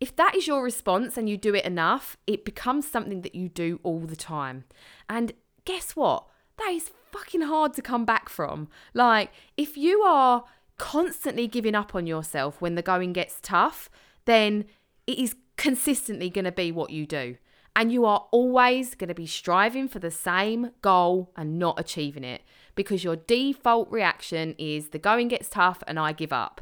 If 0.00 0.14
that 0.16 0.34
is 0.34 0.46
your 0.46 0.62
response 0.62 1.16
and 1.16 1.28
you 1.28 1.36
do 1.36 1.54
it 1.54 1.64
enough, 1.64 2.16
it 2.26 2.44
becomes 2.44 2.88
something 2.90 3.22
that 3.22 3.34
you 3.34 3.48
do 3.48 3.80
all 3.82 4.00
the 4.00 4.16
time. 4.16 4.64
And 5.08 5.32
guess 5.64 5.94
what? 5.94 6.26
That 6.58 6.72
is 6.72 6.90
fucking 7.12 7.42
hard 7.42 7.74
to 7.74 7.82
come 7.82 8.04
back 8.04 8.28
from. 8.28 8.68
Like, 8.92 9.30
if 9.56 9.76
you 9.76 10.00
are 10.02 10.44
constantly 10.78 11.46
giving 11.46 11.74
up 11.76 11.94
on 11.94 12.06
yourself 12.06 12.60
when 12.60 12.74
the 12.74 12.82
going 12.82 13.12
gets 13.12 13.38
tough, 13.40 13.88
then 14.24 14.64
it 15.06 15.18
is 15.18 15.36
consistently 15.56 16.28
going 16.28 16.44
to 16.44 16.52
be 16.52 16.72
what 16.72 16.90
you 16.90 17.06
do. 17.06 17.36
And 17.76 17.92
you 17.92 18.04
are 18.04 18.26
always 18.30 18.94
going 18.94 19.08
to 19.08 19.14
be 19.14 19.26
striving 19.26 19.88
for 19.88 19.98
the 19.98 20.10
same 20.10 20.70
goal 20.82 21.32
and 21.36 21.58
not 21.58 21.78
achieving 21.78 22.24
it 22.24 22.42
because 22.74 23.04
your 23.04 23.16
default 23.16 23.90
reaction 23.90 24.54
is 24.58 24.88
the 24.88 24.98
going 24.98 25.28
gets 25.28 25.48
tough 25.48 25.82
and 25.86 25.98
I 25.98 26.12
give 26.12 26.32
up. 26.32 26.60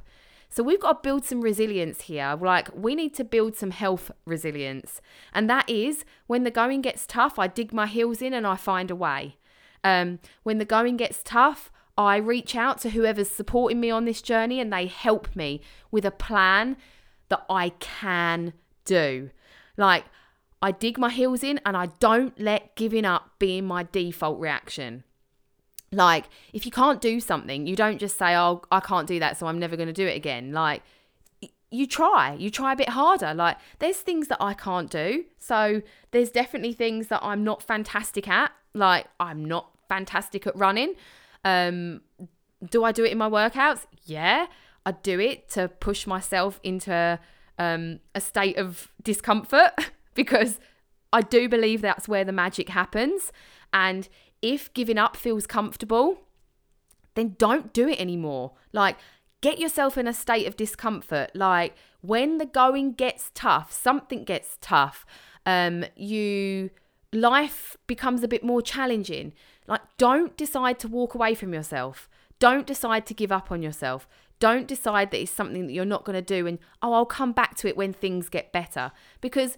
So 0.49 0.63
we've 0.63 0.81
got 0.81 1.03
to 1.03 1.09
build 1.09 1.25
some 1.25 1.41
resilience 1.41 2.03
here. 2.03 2.37
Like 2.39 2.69
we 2.75 2.95
need 2.95 3.15
to 3.15 3.25
build 3.25 3.57
some 3.57 3.71
health 3.71 4.11
resilience. 4.27 5.01
And 5.33 5.49
that 5.49 5.69
is 5.69 6.05
when 6.27 6.45
the 6.45 6.51
going 6.51 6.83
gets 6.83 7.07
tough, 7.07 7.39
I 7.39 7.47
dig 7.47 7.73
my 7.73 7.87
heels 7.87 8.21
in 8.21 8.35
and 8.35 8.47
I 8.47 8.57
find 8.57 8.91
a 8.91 8.97
way. 8.97 9.39
Um, 9.83 10.19
when 10.43 10.59
the 10.59 10.67
going 10.67 10.99
gets 10.99 11.23
tough, 11.25 11.73
I 11.97 12.17
reach 12.17 12.55
out 12.55 12.79
to 12.83 12.91
whoever's 12.91 13.31
supporting 13.31 13.81
me 13.81 13.91
on 13.91 14.05
this 14.05 14.21
journey 14.21 14.61
and 14.61 14.71
they 14.71 14.87
help 14.87 15.35
me 15.35 15.63
with 15.91 16.05
a 16.05 16.11
plan 16.11 16.77
that 17.31 17.45
I 17.49 17.71
can 17.71 18.53
do. 18.85 19.31
Like 19.79 20.05
I 20.61 20.71
dig 20.71 20.99
my 20.99 21.11
heels 21.11 21.43
in 21.43 21.61
and 21.65 21.77
I 21.79 21.87
don't 21.99 22.39
let 22.39 22.77
giving 22.77 23.07
up 23.07 23.31
being 23.39 23.65
my 23.65 23.85
default 23.85 24.39
reaction. 24.39 25.05
Like, 25.93 26.27
if 26.53 26.65
you 26.65 26.73
can't 26.73 27.01
do 27.01 27.21
something, 27.21 27.67
you 27.67 27.77
don't 27.77 27.99
just 27.99 28.19
say, 28.19 28.35
Oh, 28.35 28.63
I 28.73 28.81
can't 28.81 29.07
do 29.07 29.19
that, 29.21 29.37
so 29.37 29.47
I'm 29.47 29.59
never 29.59 29.77
going 29.77 29.89
to 29.89 29.93
do 29.93 30.07
it 30.07 30.17
again. 30.17 30.53
Like, 30.53 30.83
you 31.71 31.87
try, 31.87 32.35
you 32.35 32.51
try 32.51 32.73
a 32.73 32.77
bit 32.77 32.91
harder. 32.91 33.35
Like, 33.35 33.59
there's 33.79 33.99
things 33.99 34.29
that 34.29 34.39
I 34.41 34.55
can't 34.55 34.91
do. 34.91 35.25
So, 35.39 35.83
there's 36.11 36.31
definitely 36.31 36.73
things 36.73 37.09
that 37.09 37.21
I'm 37.23 37.45
not 37.45 37.63
fantastic 37.63 38.29
at. 38.29 38.53
Like, 38.75 39.07
I'm 39.21 39.45
not 39.45 39.71
fantastic 39.89 40.47
at 40.47 40.57
running. 40.57 40.95
Um, 41.45 42.01
do 42.71 42.85
I 42.85 42.93
do 42.93 43.05
it 43.05 43.13
in 43.13 43.19
my 43.19 43.29
workouts? 43.29 43.87
Yeah, 44.05 44.47
I 44.87 44.93
do 44.93 45.21
it 45.21 45.51
to 45.51 45.69
push 45.69 46.07
myself 46.07 46.59
into 46.63 47.19
um, 47.59 48.01
a 48.15 48.21
state 48.21 48.57
of 48.57 48.91
discomfort. 49.03 49.73
because 50.15 50.59
I 51.13 51.23
do 51.23 51.49
believe 51.49 51.81
that's 51.81 52.09
where 52.09 52.25
the 52.25 52.33
magic 52.33 52.69
happens. 52.69 53.33
And 53.73 54.09
if 54.43 54.73
giving 54.75 54.99
up 54.99 55.17
feels 55.17 55.47
comfortable, 55.47 56.19
then 57.15 57.37
don't 57.39 57.73
do 57.73 57.89
it 57.89 58.01
anymore. 58.01 58.53
Like, 58.73 58.97
get 59.41 59.59
yourself 59.59 59.97
in 59.97 60.07
a 60.07 60.13
state 60.13 60.47
of 60.47 60.57
discomfort. 60.57 61.31
Like, 61.35 61.75
when 62.01 62.39
the 62.39 62.47
going 62.47 62.93
gets 62.93 63.31
tough, 63.35 63.73
something 63.73 64.25
gets 64.25 64.59
tough, 64.61 65.07
um, 65.47 65.85
you 65.97 66.71
life 67.13 67.77
becomes 67.87 68.23
a 68.23 68.29
bit 68.29 68.43
more 68.43 68.63
challenging. 68.63 69.33
Like, 69.67 69.83
don't 69.99 70.37
decide 70.37 70.79
to 70.81 70.89
walk 70.89 71.15
away 71.15 71.35
from 71.35 71.55
yourself. 71.55 72.09
Don't 72.39 72.67
decide 72.67 73.07
to 73.07 73.15
give 73.15 73.31
up 73.31 73.53
on 73.53 73.63
yourself. 73.63 74.09
Don't 74.41 74.67
decide 74.67 75.13
that 75.13 75.21
it's 75.21 75.31
something 75.31 75.67
that 75.67 75.73
you're 75.73 75.85
not 75.85 76.05
going 76.05 76.15
to 76.15 76.23
do 76.23 76.47
and, 76.49 76.59
oh, 76.83 76.95
I'll 76.95 77.07
come 77.07 77.31
back 77.33 77.55
to 77.59 77.69
it 77.69 77.77
when 77.77 77.93
things 77.93 78.29
get 78.29 78.51
better. 78.51 78.91
Because 79.21 79.57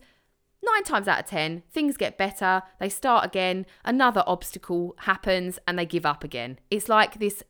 nine 0.65 0.85
times 0.85 1.09
out 1.09 1.21
of 1.21 1.27
10, 1.27 1.63
things 1.71 1.97
get 1.97 2.19
better, 2.19 2.63
they 2.79 2.89
start 2.89 3.25
again, 3.25 3.67
another 3.85 4.23
obstacle 4.27 4.95
happens, 5.01 5.59
and 5.67 5.79
they 5.79 5.87
give 5.87 6.07
up 6.07 6.25
again. 6.25 6.59
It's 6.71 6.89
like 6.89 7.19
this 7.19 7.43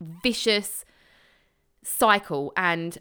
vicious 0.00 0.84
cycle, 1.82 2.52
and 2.56 2.98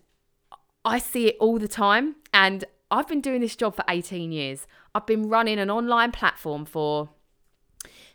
I 0.85 0.99
see 0.99 1.27
it 1.27 1.37
all 1.39 1.59
the 1.59 1.67
time. 1.67 2.15
And 2.33 2.65
I've 2.91 3.07
been 3.07 3.21
doing 3.21 3.41
this 3.41 3.55
job 3.55 3.75
for 3.75 3.83
18 3.87 4.31
years. 4.31 4.65
I've 4.95 5.05
been 5.05 5.29
running 5.29 5.59
an 5.59 5.69
online 5.69 6.11
platform 6.11 6.65
for 6.65 7.09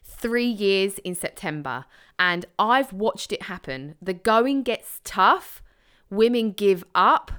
three 0.03 0.47
years 0.47 0.99
in 0.99 1.15
September, 1.15 1.85
and 2.19 2.47
I've 2.59 2.93
watched 2.93 3.33
it 3.33 3.43
happen. 3.43 3.95
The 4.03 4.15
going 4.15 4.63
gets 4.63 5.01
tough, 5.05 5.63
women 6.11 6.53
give 6.53 6.85
up 6.95 7.33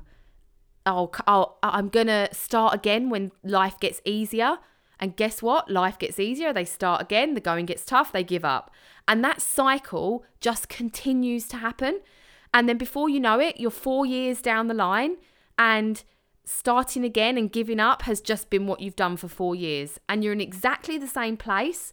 I'll, 0.85 1.13
I'll 1.25 1.57
I'm 1.63 1.89
gonna 1.89 2.29
start 2.31 2.73
again 2.73 3.09
when 3.09 3.31
life 3.43 3.79
gets 3.79 4.01
easier. 4.05 4.57
And 4.99 5.15
guess 5.15 5.41
what? 5.41 5.69
Life 5.69 5.99
gets 5.99 6.19
easier. 6.19 6.53
They 6.53 6.65
start 6.65 7.01
again. 7.01 7.33
The 7.33 7.41
going 7.41 7.65
gets 7.65 7.85
tough. 7.85 8.11
They 8.11 8.23
give 8.23 8.45
up. 8.45 8.71
And 9.07 9.23
that 9.23 9.41
cycle 9.41 10.23
just 10.39 10.69
continues 10.69 11.47
to 11.49 11.57
happen. 11.57 11.99
And 12.53 12.69
then 12.69 12.77
before 12.77 13.09
you 13.09 13.19
know 13.19 13.39
it, 13.39 13.59
you're 13.59 13.71
four 13.71 14.05
years 14.05 14.41
down 14.41 14.67
the 14.67 14.73
line 14.73 15.17
and 15.59 16.01
starting 16.45 17.03
again 17.03 17.37
and 17.37 17.51
giving 17.51 17.79
up 17.79 18.03
has 18.03 18.21
just 18.21 18.49
been 18.49 18.67
what 18.67 18.79
you've 18.79 18.95
done 18.95 19.17
for 19.17 19.27
four 19.27 19.55
years. 19.55 19.99
And 20.07 20.23
you're 20.23 20.33
in 20.33 20.39
exactly 20.39 20.97
the 20.97 21.07
same 21.07 21.35
place, 21.35 21.91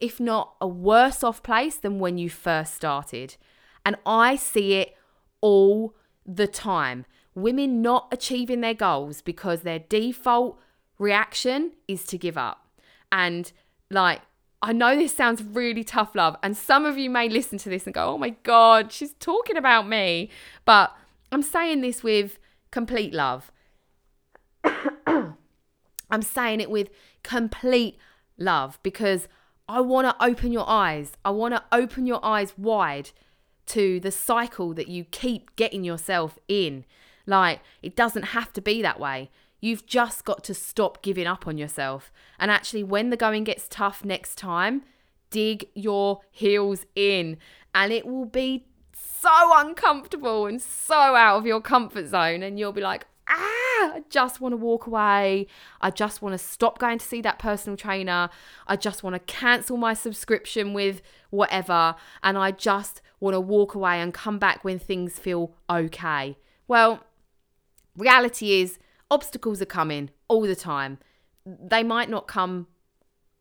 if 0.00 0.18
not 0.18 0.54
a 0.60 0.66
worse 0.66 1.22
off 1.22 1.42
place 1.42 1.76
than 1.76 1.98
when 1.98 2.16
you 2.16 2.30
first 2.30 2.74
started. 2.74 3.36
And 3.84 3.96
I 4.06 4.36
see 4.36 4.74
it 4.74 4.96
all 5.42 5.94
the 6.24 6.46
time 6.46 7.04
women 7.42 7.82
not 7.82 8.08
achieving 8.10 8.60
their 8.60 8.74
goals 8.74 9.22
because 9.22 9.62
their 9.62 9.78
default 9.78 10.58
reaction 10.98 11.72
is 11.86 12.04
to 12.04 12.18
give 12.18 12.36
up. 12.36 12.66
And 13.10 13.50
like, 13.90 14.20
I 14.60 14.72
know 14.72 14.96
this 14.96 15.14
sounds 15.14 15.42
really 15.42 15.84
tough 15.84 16.14
love, 16.14 16.36
and 16.42 16.56
some 16.56 16.84
of 16.84 16.98
you 16.98 17.10
may 17.10 17.28
listen 17.28 17.58
to 17.58 17.68
this 17.68 17.84
and 17.86 17.94
go, 17.94 18.14
oh 18.14 18.18
my 18.18 18.30
God, 18.42 18.90
she's 18.92 19.12
talking 19.14 19.56
about 19.56 19.88
me. 19.88 20.30
But 20.64 20.96
I'm 21.30 21.42
saying 21.42 21.80
this 21.80 22.02
with 22.02 22.38
complete 22.70 23.14
love. 23.14 23.52
I'm 25.06 26.22
saying 26.22 26.60
it 26.60 26.70
with 26.70 26.88
complete 27.22 27.98
love 28.36 28.78
because 28.82 29.28
I 29.68 29.80
want 29.80 30.06
to 30.06 30.24
open 30.24 30.50
your 30.50 30.68
eyes. 30.68 31.12
I 31.24 31.30
want 31.30 31.54
to 31.54 31.62
open 31.70 32.06
your 32.06 32.24
eyes 32.24 32.54
wide 32.56 33.10
to 33.66 34.00
the 34.00 34.10
cycle 34.10 34.72
that 34.74 34.88
you 34.88 35.04
keep 35.04 35.54
getting 35.56 35.84
yourself 35.84 36.38
in. 36.48 36.84
Like, 37.28 37.60
it 37.82 37.94
doesn't 37.94 38.22
have 38.22 38.54
to 38.54 38.62
be 38.62 38.80
that 38.80 38.98
way. 38.98 39.30
You've 39.60 39.84
just 39.86 40.24
got 40.24 40.42
to 40.44 40.54
stop 40.54 41.02
giving 41.02 41.26
up 41.26 41.46
on 41.46 41.58
yourself. 41.58 42.10
And 42.38 42.50
actually, 42.50 42.82
when 42.82 43.10
the 43.10 43.16
going 43.18 43.44
gets 43.44 43.68
tough 43.68 44.02
next 44.02 44.36
time, 44.38 44.82
dig 45.28 45.68
your 45.74 46.22
heels 46.30 46.86
in. 46.94 47.36
And 47.74 47.92
it 47.92 48.06
will 48.06 48.24
be 48.24 48.64
so 48.94 49.50
uncomfortable 49.56 50.46
and 50.46 50.62
so 50.62 50.94
out 50.94 51.36
of 51.36 51.44
your 51.44 51.60
comfort 51.60 52.08
zone. 52.08 52.42
And 52.42 52.58
you'll 52.58 52.72
be 52.72 52.80
like, 52.80 53.06
ah, 53.28 53.34
I 53.34 54.04
just 54.08 54.40
want 54.40 54.54
to 54.54 54.56
walk 54.56 54.86
away. 54.86 55.48
I 55.82 55.90
just 55.90 56.22
want 56.22 56.32
to 56.32 56.38
stop 56.38 56.78
going 56.78 56.98
to 56.98 57.06
see 57.06 57.20
that 57.20 57.38
personal 57.38 57.76
trainer. 57.76 58.30
I 58.66 58.76
just 58.76 59.02
want 59.02 59.14
to 59.14 59.20
cancel 59.20 59.76
my 59.76 59.92
subscription 59.92 60.72
with 60.72 61.02
whatever. 61.28 61.94
And 62.22 62.38
I 62.38 62.52
just 62.52 63.02
want 63.20 63.34
to 63.34 63.40
walk 63.40 63.74
away 63.74 64.00
and 64.00 64.14
come 64.14 64.38
back 64.38 64.64
when 64.64 64.78
things 64.78 65.18
feel 65.18 65.52
okay. 65.68 66.38
Well, 66.66 67.02
reality 67.98 68.60
is 68.60 68.78
obstacles 69.10 69.60
are 69.60 69.66
coming 69.66 70.10
all 70.28 70.42
the 70.42 70.56
time. 70.56 70.98
They 71.44 71.82
might 71.82 72.08
not 72.08 72.26
come 72.26 72.68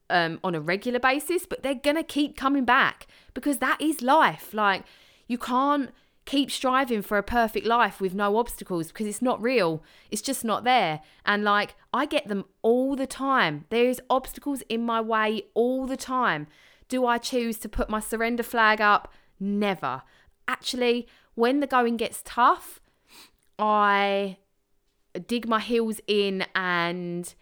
um, 0.10 0.40
on 0.44 0.56
a 0.56 0.62
regular 0.62 1.00
basis, 1.00 1.46
but 1.46 1.64
they're 1.64 1.76
going 1.76 1.96
to 1.96 2.04
keep 2.04 2.38
coming 2.38 2.66
back 2.66 3.08
because 3.34 3.60
that 3.60 3.82
is 3.82 4.02
life. 4.02 4.54
Like, 4.54 4.84
you 5.28 5.38
can't 5.38 5.92
keep 6.26 6.52
striving 6.52 7.02
for 7.02 7.18
a 7.18 7.24
perfect 7.24 7.66
life 7.66 8.02
with 8.02 8.14
no 8.14 8.38
obstacles 8.38 8.90
because 8.90 9.08
it's 9.08 9.22
not 9.22 9.42
real. 9.42 9.82
It's 10.12 10.22
just 10.22 10.44
not 10.44 10.64
there. 10.64 11.02
And 11.26 11.44
like, 11.44 11.76
I 11.94 12.06
get 12.06 12.28
them 12.28 12.46
all 12.62 12.96
the 12.96 13.08
time. 13.08 13.66
There's 13.70 14.00
obstacles 14.10 14.62
in 14.70 14.86
my 14.86 15.00
way 15.02 15.44
all 15.54 15.88
the 15.88 15.98
time. 15.98 16.48
Do 16.90 17.06
I 17.06 17.18
choose 17.18 17.58
to 17.60 17.70
put 17.70 17.90
my 17.90 18.00
surrender 18.00 18.44
flag 18.44 18.82
up? 18.82 19.12
Never. 19.40 20.04
Actually, 20.48 21.08
when 21.36 21.60
the 21.60 21.68
going 21.68 21.98
gets 21.98 22.22
tough, 22.24 22.82
I 23.60 24.38
dig 25.20 25.48
my 25.48 25.60
heels 25.60 26.00
in 26.08 26.46
and 26.56 27.34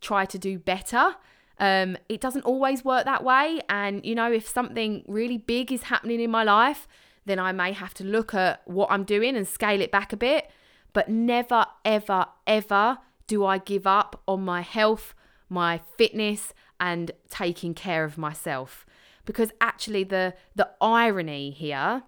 try 0.00 0.24
to 0.24 0.38
do 0.38 0.58
better. 0.58 1.16
Um, 1.58 1.96
it 2.08 2.20
doesn't 2.20 2.42
always 2.42 2.84
work 2.84 3.04
that 3.04 3.24
way. 3.24 3.60
And, 3.68 4.04
you 4.04 4.14
know, 4.14 4.30
if 4.30 4.46
something 4.46 5.04
really 5.06 5.38
big 5.38 5.72
is 5.72 5.84
happening 5.84 6.20
in 6.20 6.30
my 6.30 6.44
life, 6.44 6.86
then 7.24 7.38
I 7.38 7.52
may 7.52 7.72
have 7.72 7.94
to 7.94 8.04
look 8.04 8.34
at 8.34 8.62
what 8.66 8.90
I'm 8.90 9.04
doing 9.04 9.36
and 9.36 9.46
scale 9.48 9.80
it 9.80 9.90
back 9.90 10.12
a 10.12 10.16
bit. 10.16 10.50
But 10.92 11.08
never, 11.08 11.66
ever, 11.84 12.26
ever 12.46 12.98
do 13.26 13.44
I 13.44 13.58
give 13.58 13.86
up 13.86 14.22
on 14.28 14.44
my 14.44 14.60
health, 14.60 15.14
my 15.48 15.80
fitness, 15.98 16.54
and 16.78 17.10
taking 17.28 17.74
care 17.74 18.04
of 18.04 18.16
myself. 18.16 18.86
Because 19.24 19.50
actually, 19.60 20.04
the, 20.04 20.34
the 20.54 20.70
irony 20.80 21.50
here 21.50 22.02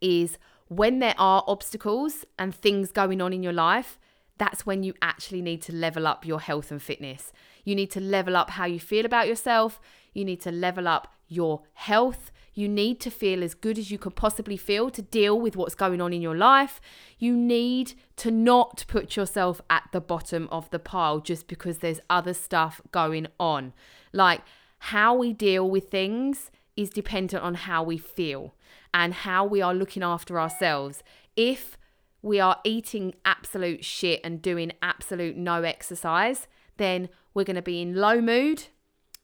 is 0.00 0.38
when 0.66 0.98
there 0.98 1.14
are 1.18 1.44
obstacles 1.46 2.24
and 2.38 2.54
things 2.54 2.92
going 2.92 3.20
on 3.20 3.32
in 3.32 3.42
your 3.42 3.52
life, 3.52 3.98
that's 4.38 4.64
when 4.64 4.82
you 4.82 4.94
actually 5.02 5.42
need 5.42 5.62
to 5.62 5.72
level 5.74 6.06
up 6.06 6.24
your 6.24 6.40
health 6.40 6.70
and 6.70 6.82
fitness. 6.82 7.32
You 7.64 7.74
need 7.74 7.90
to 7.92 8.00
level 8.00 8.36
up 8.36 8.50
how 8.50 8.66
you 8.66 8.80
feel 8.80 9.04
about 9.04 9.28
yourself. 9.28 9.80
You 10.14 10.24
need 10.24 10.40
to 10.42 10.52
level 10.52 10.88
up 10.88 11.12
your 11.28 11.62
health. 11.74 12.30
You 12.54 12.68
need 12.68 12.98
to 13.00 13.10
feel 13.10 13.44
as 13.44 13.54
good 13.54 13.78
as 13.78 13.90
you 13.90 13.98
could 13.98 14.16
possibly 14.16 14.56
feel 14.56 14.90
to 14.90 15.02
deal 15.02 15.38
with 15.40 15.54
what's 15.54 15.74
going 15.74 16.00
on 16.00 16.12
in 16.12 16.22
your 16.22 16.36
life. 16.36 16.80
You 17.18 17.36
need 17.36 17.92
to 18.16 18.30
not 18.30 18.84
put 18.88 19.16
yourself 19.16 19.60
at 19.70 19.84
the 19.92 20.00
bottom 20.00 20.48
of 20.50 20.68
the 20.70 20.78
pile 20.80 21.20
just 21.20 21.46
because 21.46 21.78
there's 21.78 22.00
other 22.10 22.34
stuff 22.34 22.80
going 22.90 23.28
on. 23.38 23.74
Like 24.12 24.40
how 24.78 25.14
we 25.14 25.32
deal 25.32 25.70
with 25.70 25.90
things 25.90 26.50
is 26.76 26.90
dependent 26.90 27.42
on 27.42 27.54
how 27.54 27.82
we 27.82 27.98
feel 27.98 28.54
and 28.94 29.12
how 29.12 29.44
we 29.44 29.60
are 29.60 29.74
looking 29.74 30.02
after 30.02 30.40
ourselves. 30.40 31.02
If 31.36 31.76
we 32.22 32.40
are 32.40 32.58
eating 32.64 33.14
absolute 33.24 33.84
shit 33.84 34.20
and 34.24 34.42
doing 34.42 34.72
absolute 34.82 35.36
no 35.36 35.62
exercise, 35.62 36.48
then 36.76 37.08
we're 37.34 37.44
going 37.44 37.56
to 37.56 37.62
be 37.62 37.80
in 37.80 37.94
low 37.94 38.20
mood. 38.20 38.64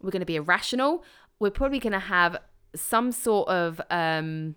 We're 0.00 0.10
going 0.10 0.20
to 0.20 0.26
be 0.26 0.36
irrational. 0.36 1.04
We're 1.38 1.50
probably 1.50 1.78
going 1.78 1.92
to 1.92 1.98
have 1.98 2.36
some 2.74 3.12
sort 3.12 3.48
of 3.48 3.80
um, 3.90 4.54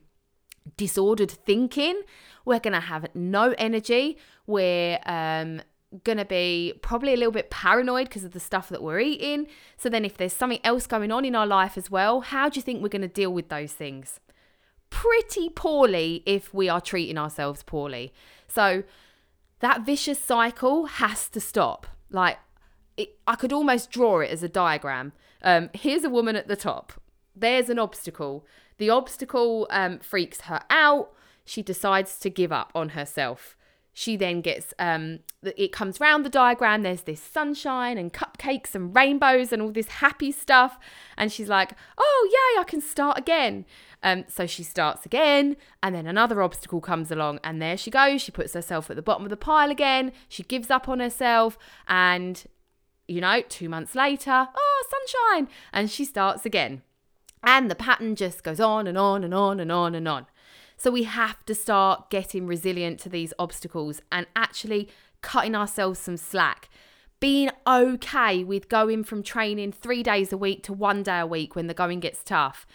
disordered 0.75 1.31
thinking. 1.31 2.01
We're 2.45 2.59
going 2.59 2.73
to 2.73 2.79
have 2.79 3.07
no 3.15 3.53
energy. 3.57 4.17
We're 4.45 4.99
um, 5.05 5.61
going 6.03 6.17
to 6.17 6.25
be 6.25 6.73
probably 6.81 7.13
a 7.13 7.17
little 7.17 7.31
bit 7.31 7.49
paranoid 7.49 8.09
because 8.09 8.23
of 8.23 8.31
the 8.31 8.39
stuff 8.39 8.69
that 8.69 8.83
we're 8.83 8.99
eating. 8.99 9.47
So, 9.77 9.89
then 9.89 10.05
if 10.05 10.17
there's 10.17 10.33
something 10.33 10.59
else 10.63 10.87
going 10.87 11.11
on 11.11 11.25
in 11.25 11.35
our 11.35 11.47
life 11.47 11.77
as 11.77 11.89
well, 11.89 12.21
how 12.21 12.49
do 12.49 12.57
you 12.57 12.61
think 12.61 12.81
we're 12.81 12.89
going 12.89 13.01
to 13.01 13.07
deal 13.07 13.31
with 13.31 13.49
those 13.49 13.73
things? 13.73 14.19
Pretty 14.89 15.49
poorly 15.49 16.23
if 16.25 16.53
we 16.53 16.69
are 16.69 16.81
treating 16.81 17.17
ourselves 17.17 17.63
poorly. 17.63 18.13
So 18.47 18.83
that 19.59 19.85
vicious 19.85 20.19
cycle 20.19 20.85
has 20.85 21.29
to 21.29 21.39
stop. 21.39 21.87
Like, 22.09 22.37
it, 22.95 23.17
I 23.27 23.35
could 23.35 23.53
almost 23.53 23.91
draw 23.91 24.19
it 24.19 24.31
as 24.31 24.43
a 24.43 24.49
diagram. 24.49 25.13
Um, 25.41 25.69
here's 25.73 26.03
a 26.03 26.09
woman 26.09 26.35
at 26.35 26.47
the 26.47 26.55
top. 26.55 26.93
There's 27.35 27.69
an 27.69 27.79
obstacle. 27.79 28.45
The 28.77 28.89
obstacle 28.89 29.67
um, 29.69 29.99
freaks 29.99 30.41
her 30.41 30.61
out. 30.69 31.11
She 31.45 31.61
decides 31.61 32.19
to 32.19 32.29
give 32.29 32.51
up 32.51 32.71
on 32.73 32.89
herself. 32.89 33.55
She 33.99 34.15
then 34.15 34.41
gets, 34.41 34.75
um, 34.77 35.21
it 35.41 35.71
comes 35.71 35.99
round 35.99 36.23
the 36.23 36.29
diagram. 36.29 36.83
There's 36.83 37.01
this 37.01 37.19
sunshine 37.19 37.97
and 37.97 38.13
cupcakes 38.13 38.75
and 38.75 38.95
rainbows 38.95 39.51
and 39.51 39.59
all 39.59 39.71
this 39.71 39.87
happy 39.87 40.31
stuff. 40.31 40.77
And 41.17 41.31
she's 41.31 41.49
like, 41.49 41.71
oh, 41.97 42.29
yay, 42.31 42.61
I 42.61 42.63
can 42.63 42.79
start 42.79 43.17
again. 43.17 43.65
Um, 44.03 44.25
so 44.27 44.45
she 44.45 44.61
starts 44.61 45.07
again, 45.07 45.57
and 45.81 45.95
then 45.95 46.05
another 46.05 46.43
obstacle 46.43 46.79
comes 46.79 47.09
along, 47.09 47.39
and 47.43 47.59
there 47.59 47.75
she 47.75 47.89
goes. 47.89 48.21
She 48.21 48.31
puts 48.31 48.53
herself 48.53 48.91
at 48.91 48.97
the 48.97 49.01
bottom 49.01 49.23
of 49.23 49.31
the 49.31 49.35
pile 49.35 49.71
again. 49.71 50.11
She 50.29 50.43
gives 50.43 50.69
up 50.69 50.87
on 50.87 50.99
herself, 50.99 51.57
and 51.87 52.45
you 53.07 53.19
know, 53.19 53.41
two 53.49 53.67
months 53.67 53.95
later, 53.95 54.47
oh, 54.55 54.85
sunshine, 54.91 55.47
and 55.73 55.89
she 55.89 56.05
starts 56.05 56.45
again. 56.45 56.83
And 57.41 57.71
the 57.71 57.75
pattern 57.75 58.15
just 58.15 58.43
goes 58.43 58.59
on 58.59 58.85
and 58.85 58.97
on 58.97 59.23
and 59.23 59.33
on 59.33 59.59
and 59.59 59.71
on 59.71 59.95
and 59.95 60.07
on. 60.07 60.27
So 60.77 60.91
we 60.91 61.03
have 61.03 61.45
to 61.45 61.55
start 61.55 62.09
getting 62.09 62.47
resilient 62.47 62.99
to 63.01 63.09
these 63.09 63.33
obstacles 63.39 64.01
and 64.11 64.27
actually 64.35 64.89
cutting 65.21 65.55
ourselves 65.55 65.99
some 65.99 66.17
slack. 66.17 66.69
Being 67.19 67.49
okay 67.65 68.43
with 68.43 68.69
going 68.69 69.03
from 69.03 69.23
training 69.23 69.71
three 69.71 70.03
days 70.03 70.31
a 70.31 70.37
week 70.37 70.63
to 70.63 70.73
one 70.73 71.01
day 71.01 71.19
a 71.19 71.25
week 71.25 71.55
when 71.55 71.65
the 71.65 71.73
going 71.73 71.99
gets 71.99 72.23
tough 72.23 72.67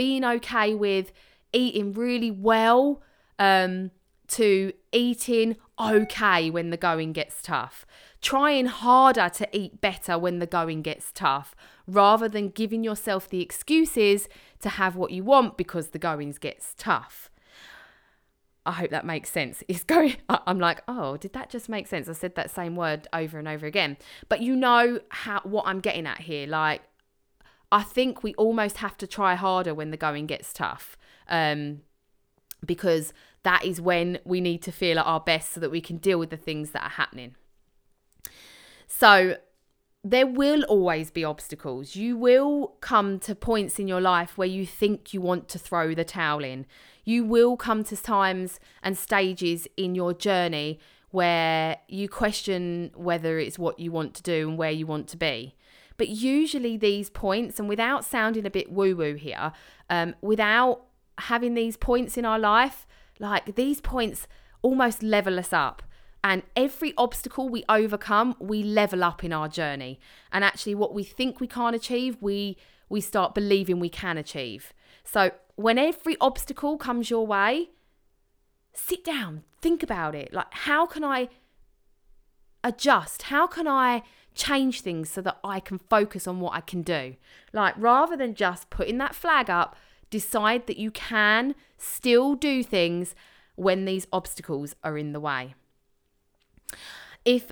being 0.00 0.24
okay 0.24 0.74
with 0.74 1.12
eating 1.52 1.92
really 1.92 2.30
well 2.30 3.02
um, 3.38 3.90
to 4.28 4.72
eating 4.92 5.56
okay 5.78 6.48
when 6.48 6.70
the 6.70 6.76
going 6.78 7.12
gets 7.12 7.42
tough, 7.42 7.84
trying 8.22 8.64
harder 8.64 9.28
to 9.28 9.46
eat 9.54 9.80
better 9.82 10.18
when 10.18 10.38
the 10.38 10.46
going 10.46 10.80
gets 10.80 11.12
tough 11.12 11.54
rather 11.86 12.30
than 12.30 12.48
giving 12.48 12.82
yourself 12.82 13.28
the 13.28 13.42
excuses 13.42 14.26
to 14.60 14.70
have 14.70 14.96
what 14.96 15.10
you 15.10 15.22
want 15.22 15.58
because 15.58 15.88
the 15.88 15.98
going 15.98 16.30
gets 16.40 16.74
tough. 16.78 17.29
I 18.66 18.72
hope 18.72 18.90
that 18.90 19.06
makes 19.06 19.30
sense. 19.30 19.62
It's 19.68 19.84
going 19.84 20.16
I'm 20.28 20.60
like, 20.60 20.82
"Oh, 20.88 21.16
did 21.16 21.32
that 21.32 21.50
just 21.50 21.68
make 21.68 21.86
sense?" 21.86 22.08
I 22.08 22.12
said 22.12 22.34
that 22.34 22.50
same 22.50 22.76
word 22.76 23.08
over 23.12 23.38
and 23.38 23.48
over 23.48 23.66
again. 23.66 23.96
But 24.28 24.40
you 24.42 24.56
know 24.56 25.00
how 25.10 25.40
what 25.44 25.66
I'm 25.66 25.80
getting 25.80 26.06
at 26.06 26.20
here. 26.20 26.46
Like 26.46 26.82
I 27.72 27.82
think 27.82 28.22
we 28.22 28.34
almost 28.34 28.78
have 28.78 28.96
to 28.98 29.06
try 29.06 29.34
harder 29.34 29.74
when 29.74 29.90
the 29.90 29.96
going 29.96 30.26
gets 30.26 30.52
tough. 30.52 30.96
Um 31.28 31.82
because 32.64 33.12
that 33.42 33.64
is 33.64 33.80
when 33.80 34.18
we 34.24 34.40
need 34.40 34.62
to 34.62 34.72
feel 34.72 34.98
at 34.98 35.06
our 35.06 35.20
best 35.20 35.52
so 35.52 35.60
that 35.60 35.70
we 35.70 35.80
can 35.80 35.96
deal 35.96 36.18
with 36.18 36.30
the 36.30 36.36
things 36.36 36.72
that 36.72 36.82
are 36.82 36.90
happening. 36.90 37.34
So, 38.86 39.36
there 40.02 40.26
will 40.26 40.62
always 40.64 41.10
be 41.10 41.24
obstacles. 41.24 41.94
You 41.94 42.16
will 42.16 42.74
come 42.80 43.18
to 43.20 43.34
points 43.34 43.78
in 43.78 43.86
your 43.86 44.00
life 44.00 44.38
where 44.38 44.48
you 44.48 44.64
think 44.64 45.12
you 45.12 45.20
want 45.20 45.48
to 45.48 45.58
throw 45.58 45.94
the 45.94 46.04
towel 46.04 46.42
in. 46.42 46.66
You 47.04 47.24
will 47.24 47.56
come 47.56 47.84
to 47.84 47.96
times 47.96 48.58
and 48.82 48.96
stages 48.96 49.68
in 49.76 49.94
your 49.94 50.14
journey 50.14 50.78
where 51.10 51.78
you 51.88 52.08
question 52.08 52.92
whether 52.94 53.38
it's 53.38 53.58
what 53.58 53.78
you 53.78 53.92
want 53.92 54.14
to 54.14 54.22
do 54.22 54.48
and 54.48 54.56
where 54.56 54.70
you 54.70 54.86
want 54.86 55.08
to 55.08 55.16
be. 55.16 55.54
But 55.96 56.08
usually, 56.08 56.78
these 56.78 57.10
points, 57.10 57.58
and 57.58 57.68
without 57.68 58.06
sounding 58.06 58.46
a 58.46 58.50
bit 58.50 58.72
woo 58.72 58.96
woo 58.96 59.14
here, 59.14 59.52
um, 59.90 60.14
without 60.22 60.86
having 61.18 61.52
these 61.52 61.76
points 61.76 62.16
in 62.16 62.24
our 62.24 62.38
life, 62.38 62.86
like 63.18 63.54
these 63.54 63.82
points 63.82 64.26
almost 64.62 65.02
level 65.02 65.38
us 65.38 65.52
up. 65.52 65.82
And 66.22 66.42
every 66.54 66.92
obstacle 66.98 67.48
we 67.48 67.64
overcome, 67.68 68.36
we 68.38 68.62
level 68.62 69.02
up 69.02 69.24
in 69.24 69.32
our 69.32 69.48
journey. 69.48 69.98
And 70.32 70.44
actually, 70.44 70.74
what 70.74 70.92
we 70.92 71.02
think 71.02 71.40
we 71.40 71.46
can't 71.46 71.74
achieve, 71.74 72.18
we 72.20 72.56
we 72.90 73.00
start 73.00 73.34
believing 73.34 73.78
we 73.78 73.88
can 73.88 74.18
achieve. 74.18 74.74
So 75.04 75.30
when 75.54 75.78
every 75.78 76.16
obstacle 76.20 76.76
comes 76.76 77.08
your 77.08 77.26
way, 77.26 77.70
sit 78.74 79.04
down, 79.04 79.44
think 79.62 79.82
about 79.82 80.14
it. 80.14 80.32
Like, 80.32 80.52
how 80.52 80.86
can 80.86 81.04
I 81.04 81.28
adjust? 82.62 83.22
How 83.22 83.46
can 83.46 83.68
I 83.68 84.02
change 84.34 84.80
things 84.80 85.08
so 85.10 85.20
that 85.22 85.38
I 85.44 85.60
can 85.60 85.78
focus 85.78 86.26
on 86.26 86.40
what 86.40 86.54
I 86.54 86.60
can 86.60 86.82
do? 86.82 87.14
Like, 87.52 87.74
rather 87.78 88.16
than 88.16 88.34
just 88.34 88.70
putting 88.70 88.98
that 88.98 89.14
flag 89.14 89.48
up, 89.48 89.76
decide 90.10 90.66
that 90.66 90.76
you 90.76 90.90
can 90.90 91.54
still 91.78 92.34
do 92.34 92.62
things 92.62 93.14
when 93.54 93.84
these 93.84 94.06
obstacles 94.12 94.74
are 94.82 94.98
in 94.98 95.12
the 95.12 95.20
way. 95.20 95.54
If 97.24 97.50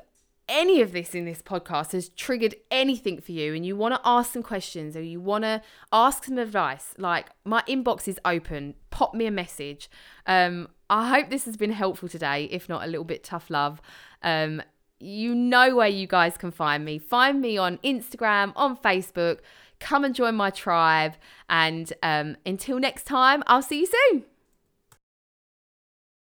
any 0.49 0.81
of 0.81 0.93
this 0.93 1.15
in 1.15 1.27
this 1.27 1.43
podcast 1.43 1.93
has 1.93 2.09
triggered 2.09 2.55
anything 2.71 3.21
for 3.21 3.33
you 3.33 3.55
and 3.55 3.67
you 3.67 3.77
want 3.77 3.95
to 3.95 4.01
ask 4.05 4.33
some 4.33 4.43
questions 4.43 4.97
or 4.97 5.03
you 5.03 5.21
want 5.21 5.45
to 5.45 5.61
ask 5.93 6.25
some 6.25 6.39
advice, 6.39 6.95
like 6.97 7.27
my 7.45 7.63
inbox 7.69 8.09
is 8.09 8.19
open, 8.25 8.75
pop 8.91 9.15
me 9.15 9.27
a 9.27 9.31
message. 9.31 9.91
Um, 10.27 10.69
I 10.89 11.11
hope 11.11 11.29
this 11.29 11.45
has 11.45 11.57
been 11.57 11.73
helpful 11.73 12.09
today, 12.09 12.45
if 12.45 12.69
not 12.69 12.83
a 12.83 12.87
little 12.87 13.05
bit 13.05 13.23
tough 13.23 13.51
love. 13.51 13.83
Um, 14.23 14.63
you 15.01 15.35
know 15.35 15.77
where 15.77 15.89
you 15.89 16.07
guys 16.07 16.37
can 16.37 16.51
find 16.51 16.85
me. 16.85 16.99
Find 16.99 17.41
me 17.41 17.59
on 17.59 17.79
Instagram, 17.79 18.53
on 18.57 18.77
Facebook. 18.79 19.41
Come 19.81 20.05
and 20.05 20.15
join 20.15 20.35
my 20.35 20.51
tribe. 20.51 21.15
And 21.49 21.93
um, 22.03 22.37
until 22.45 22.81
next 22.81 23.05
time, 23.05 23.45
I'll 23.47 23.63
see 23.63 23.81
you 23.81 23.87
soon. 23.87 24.25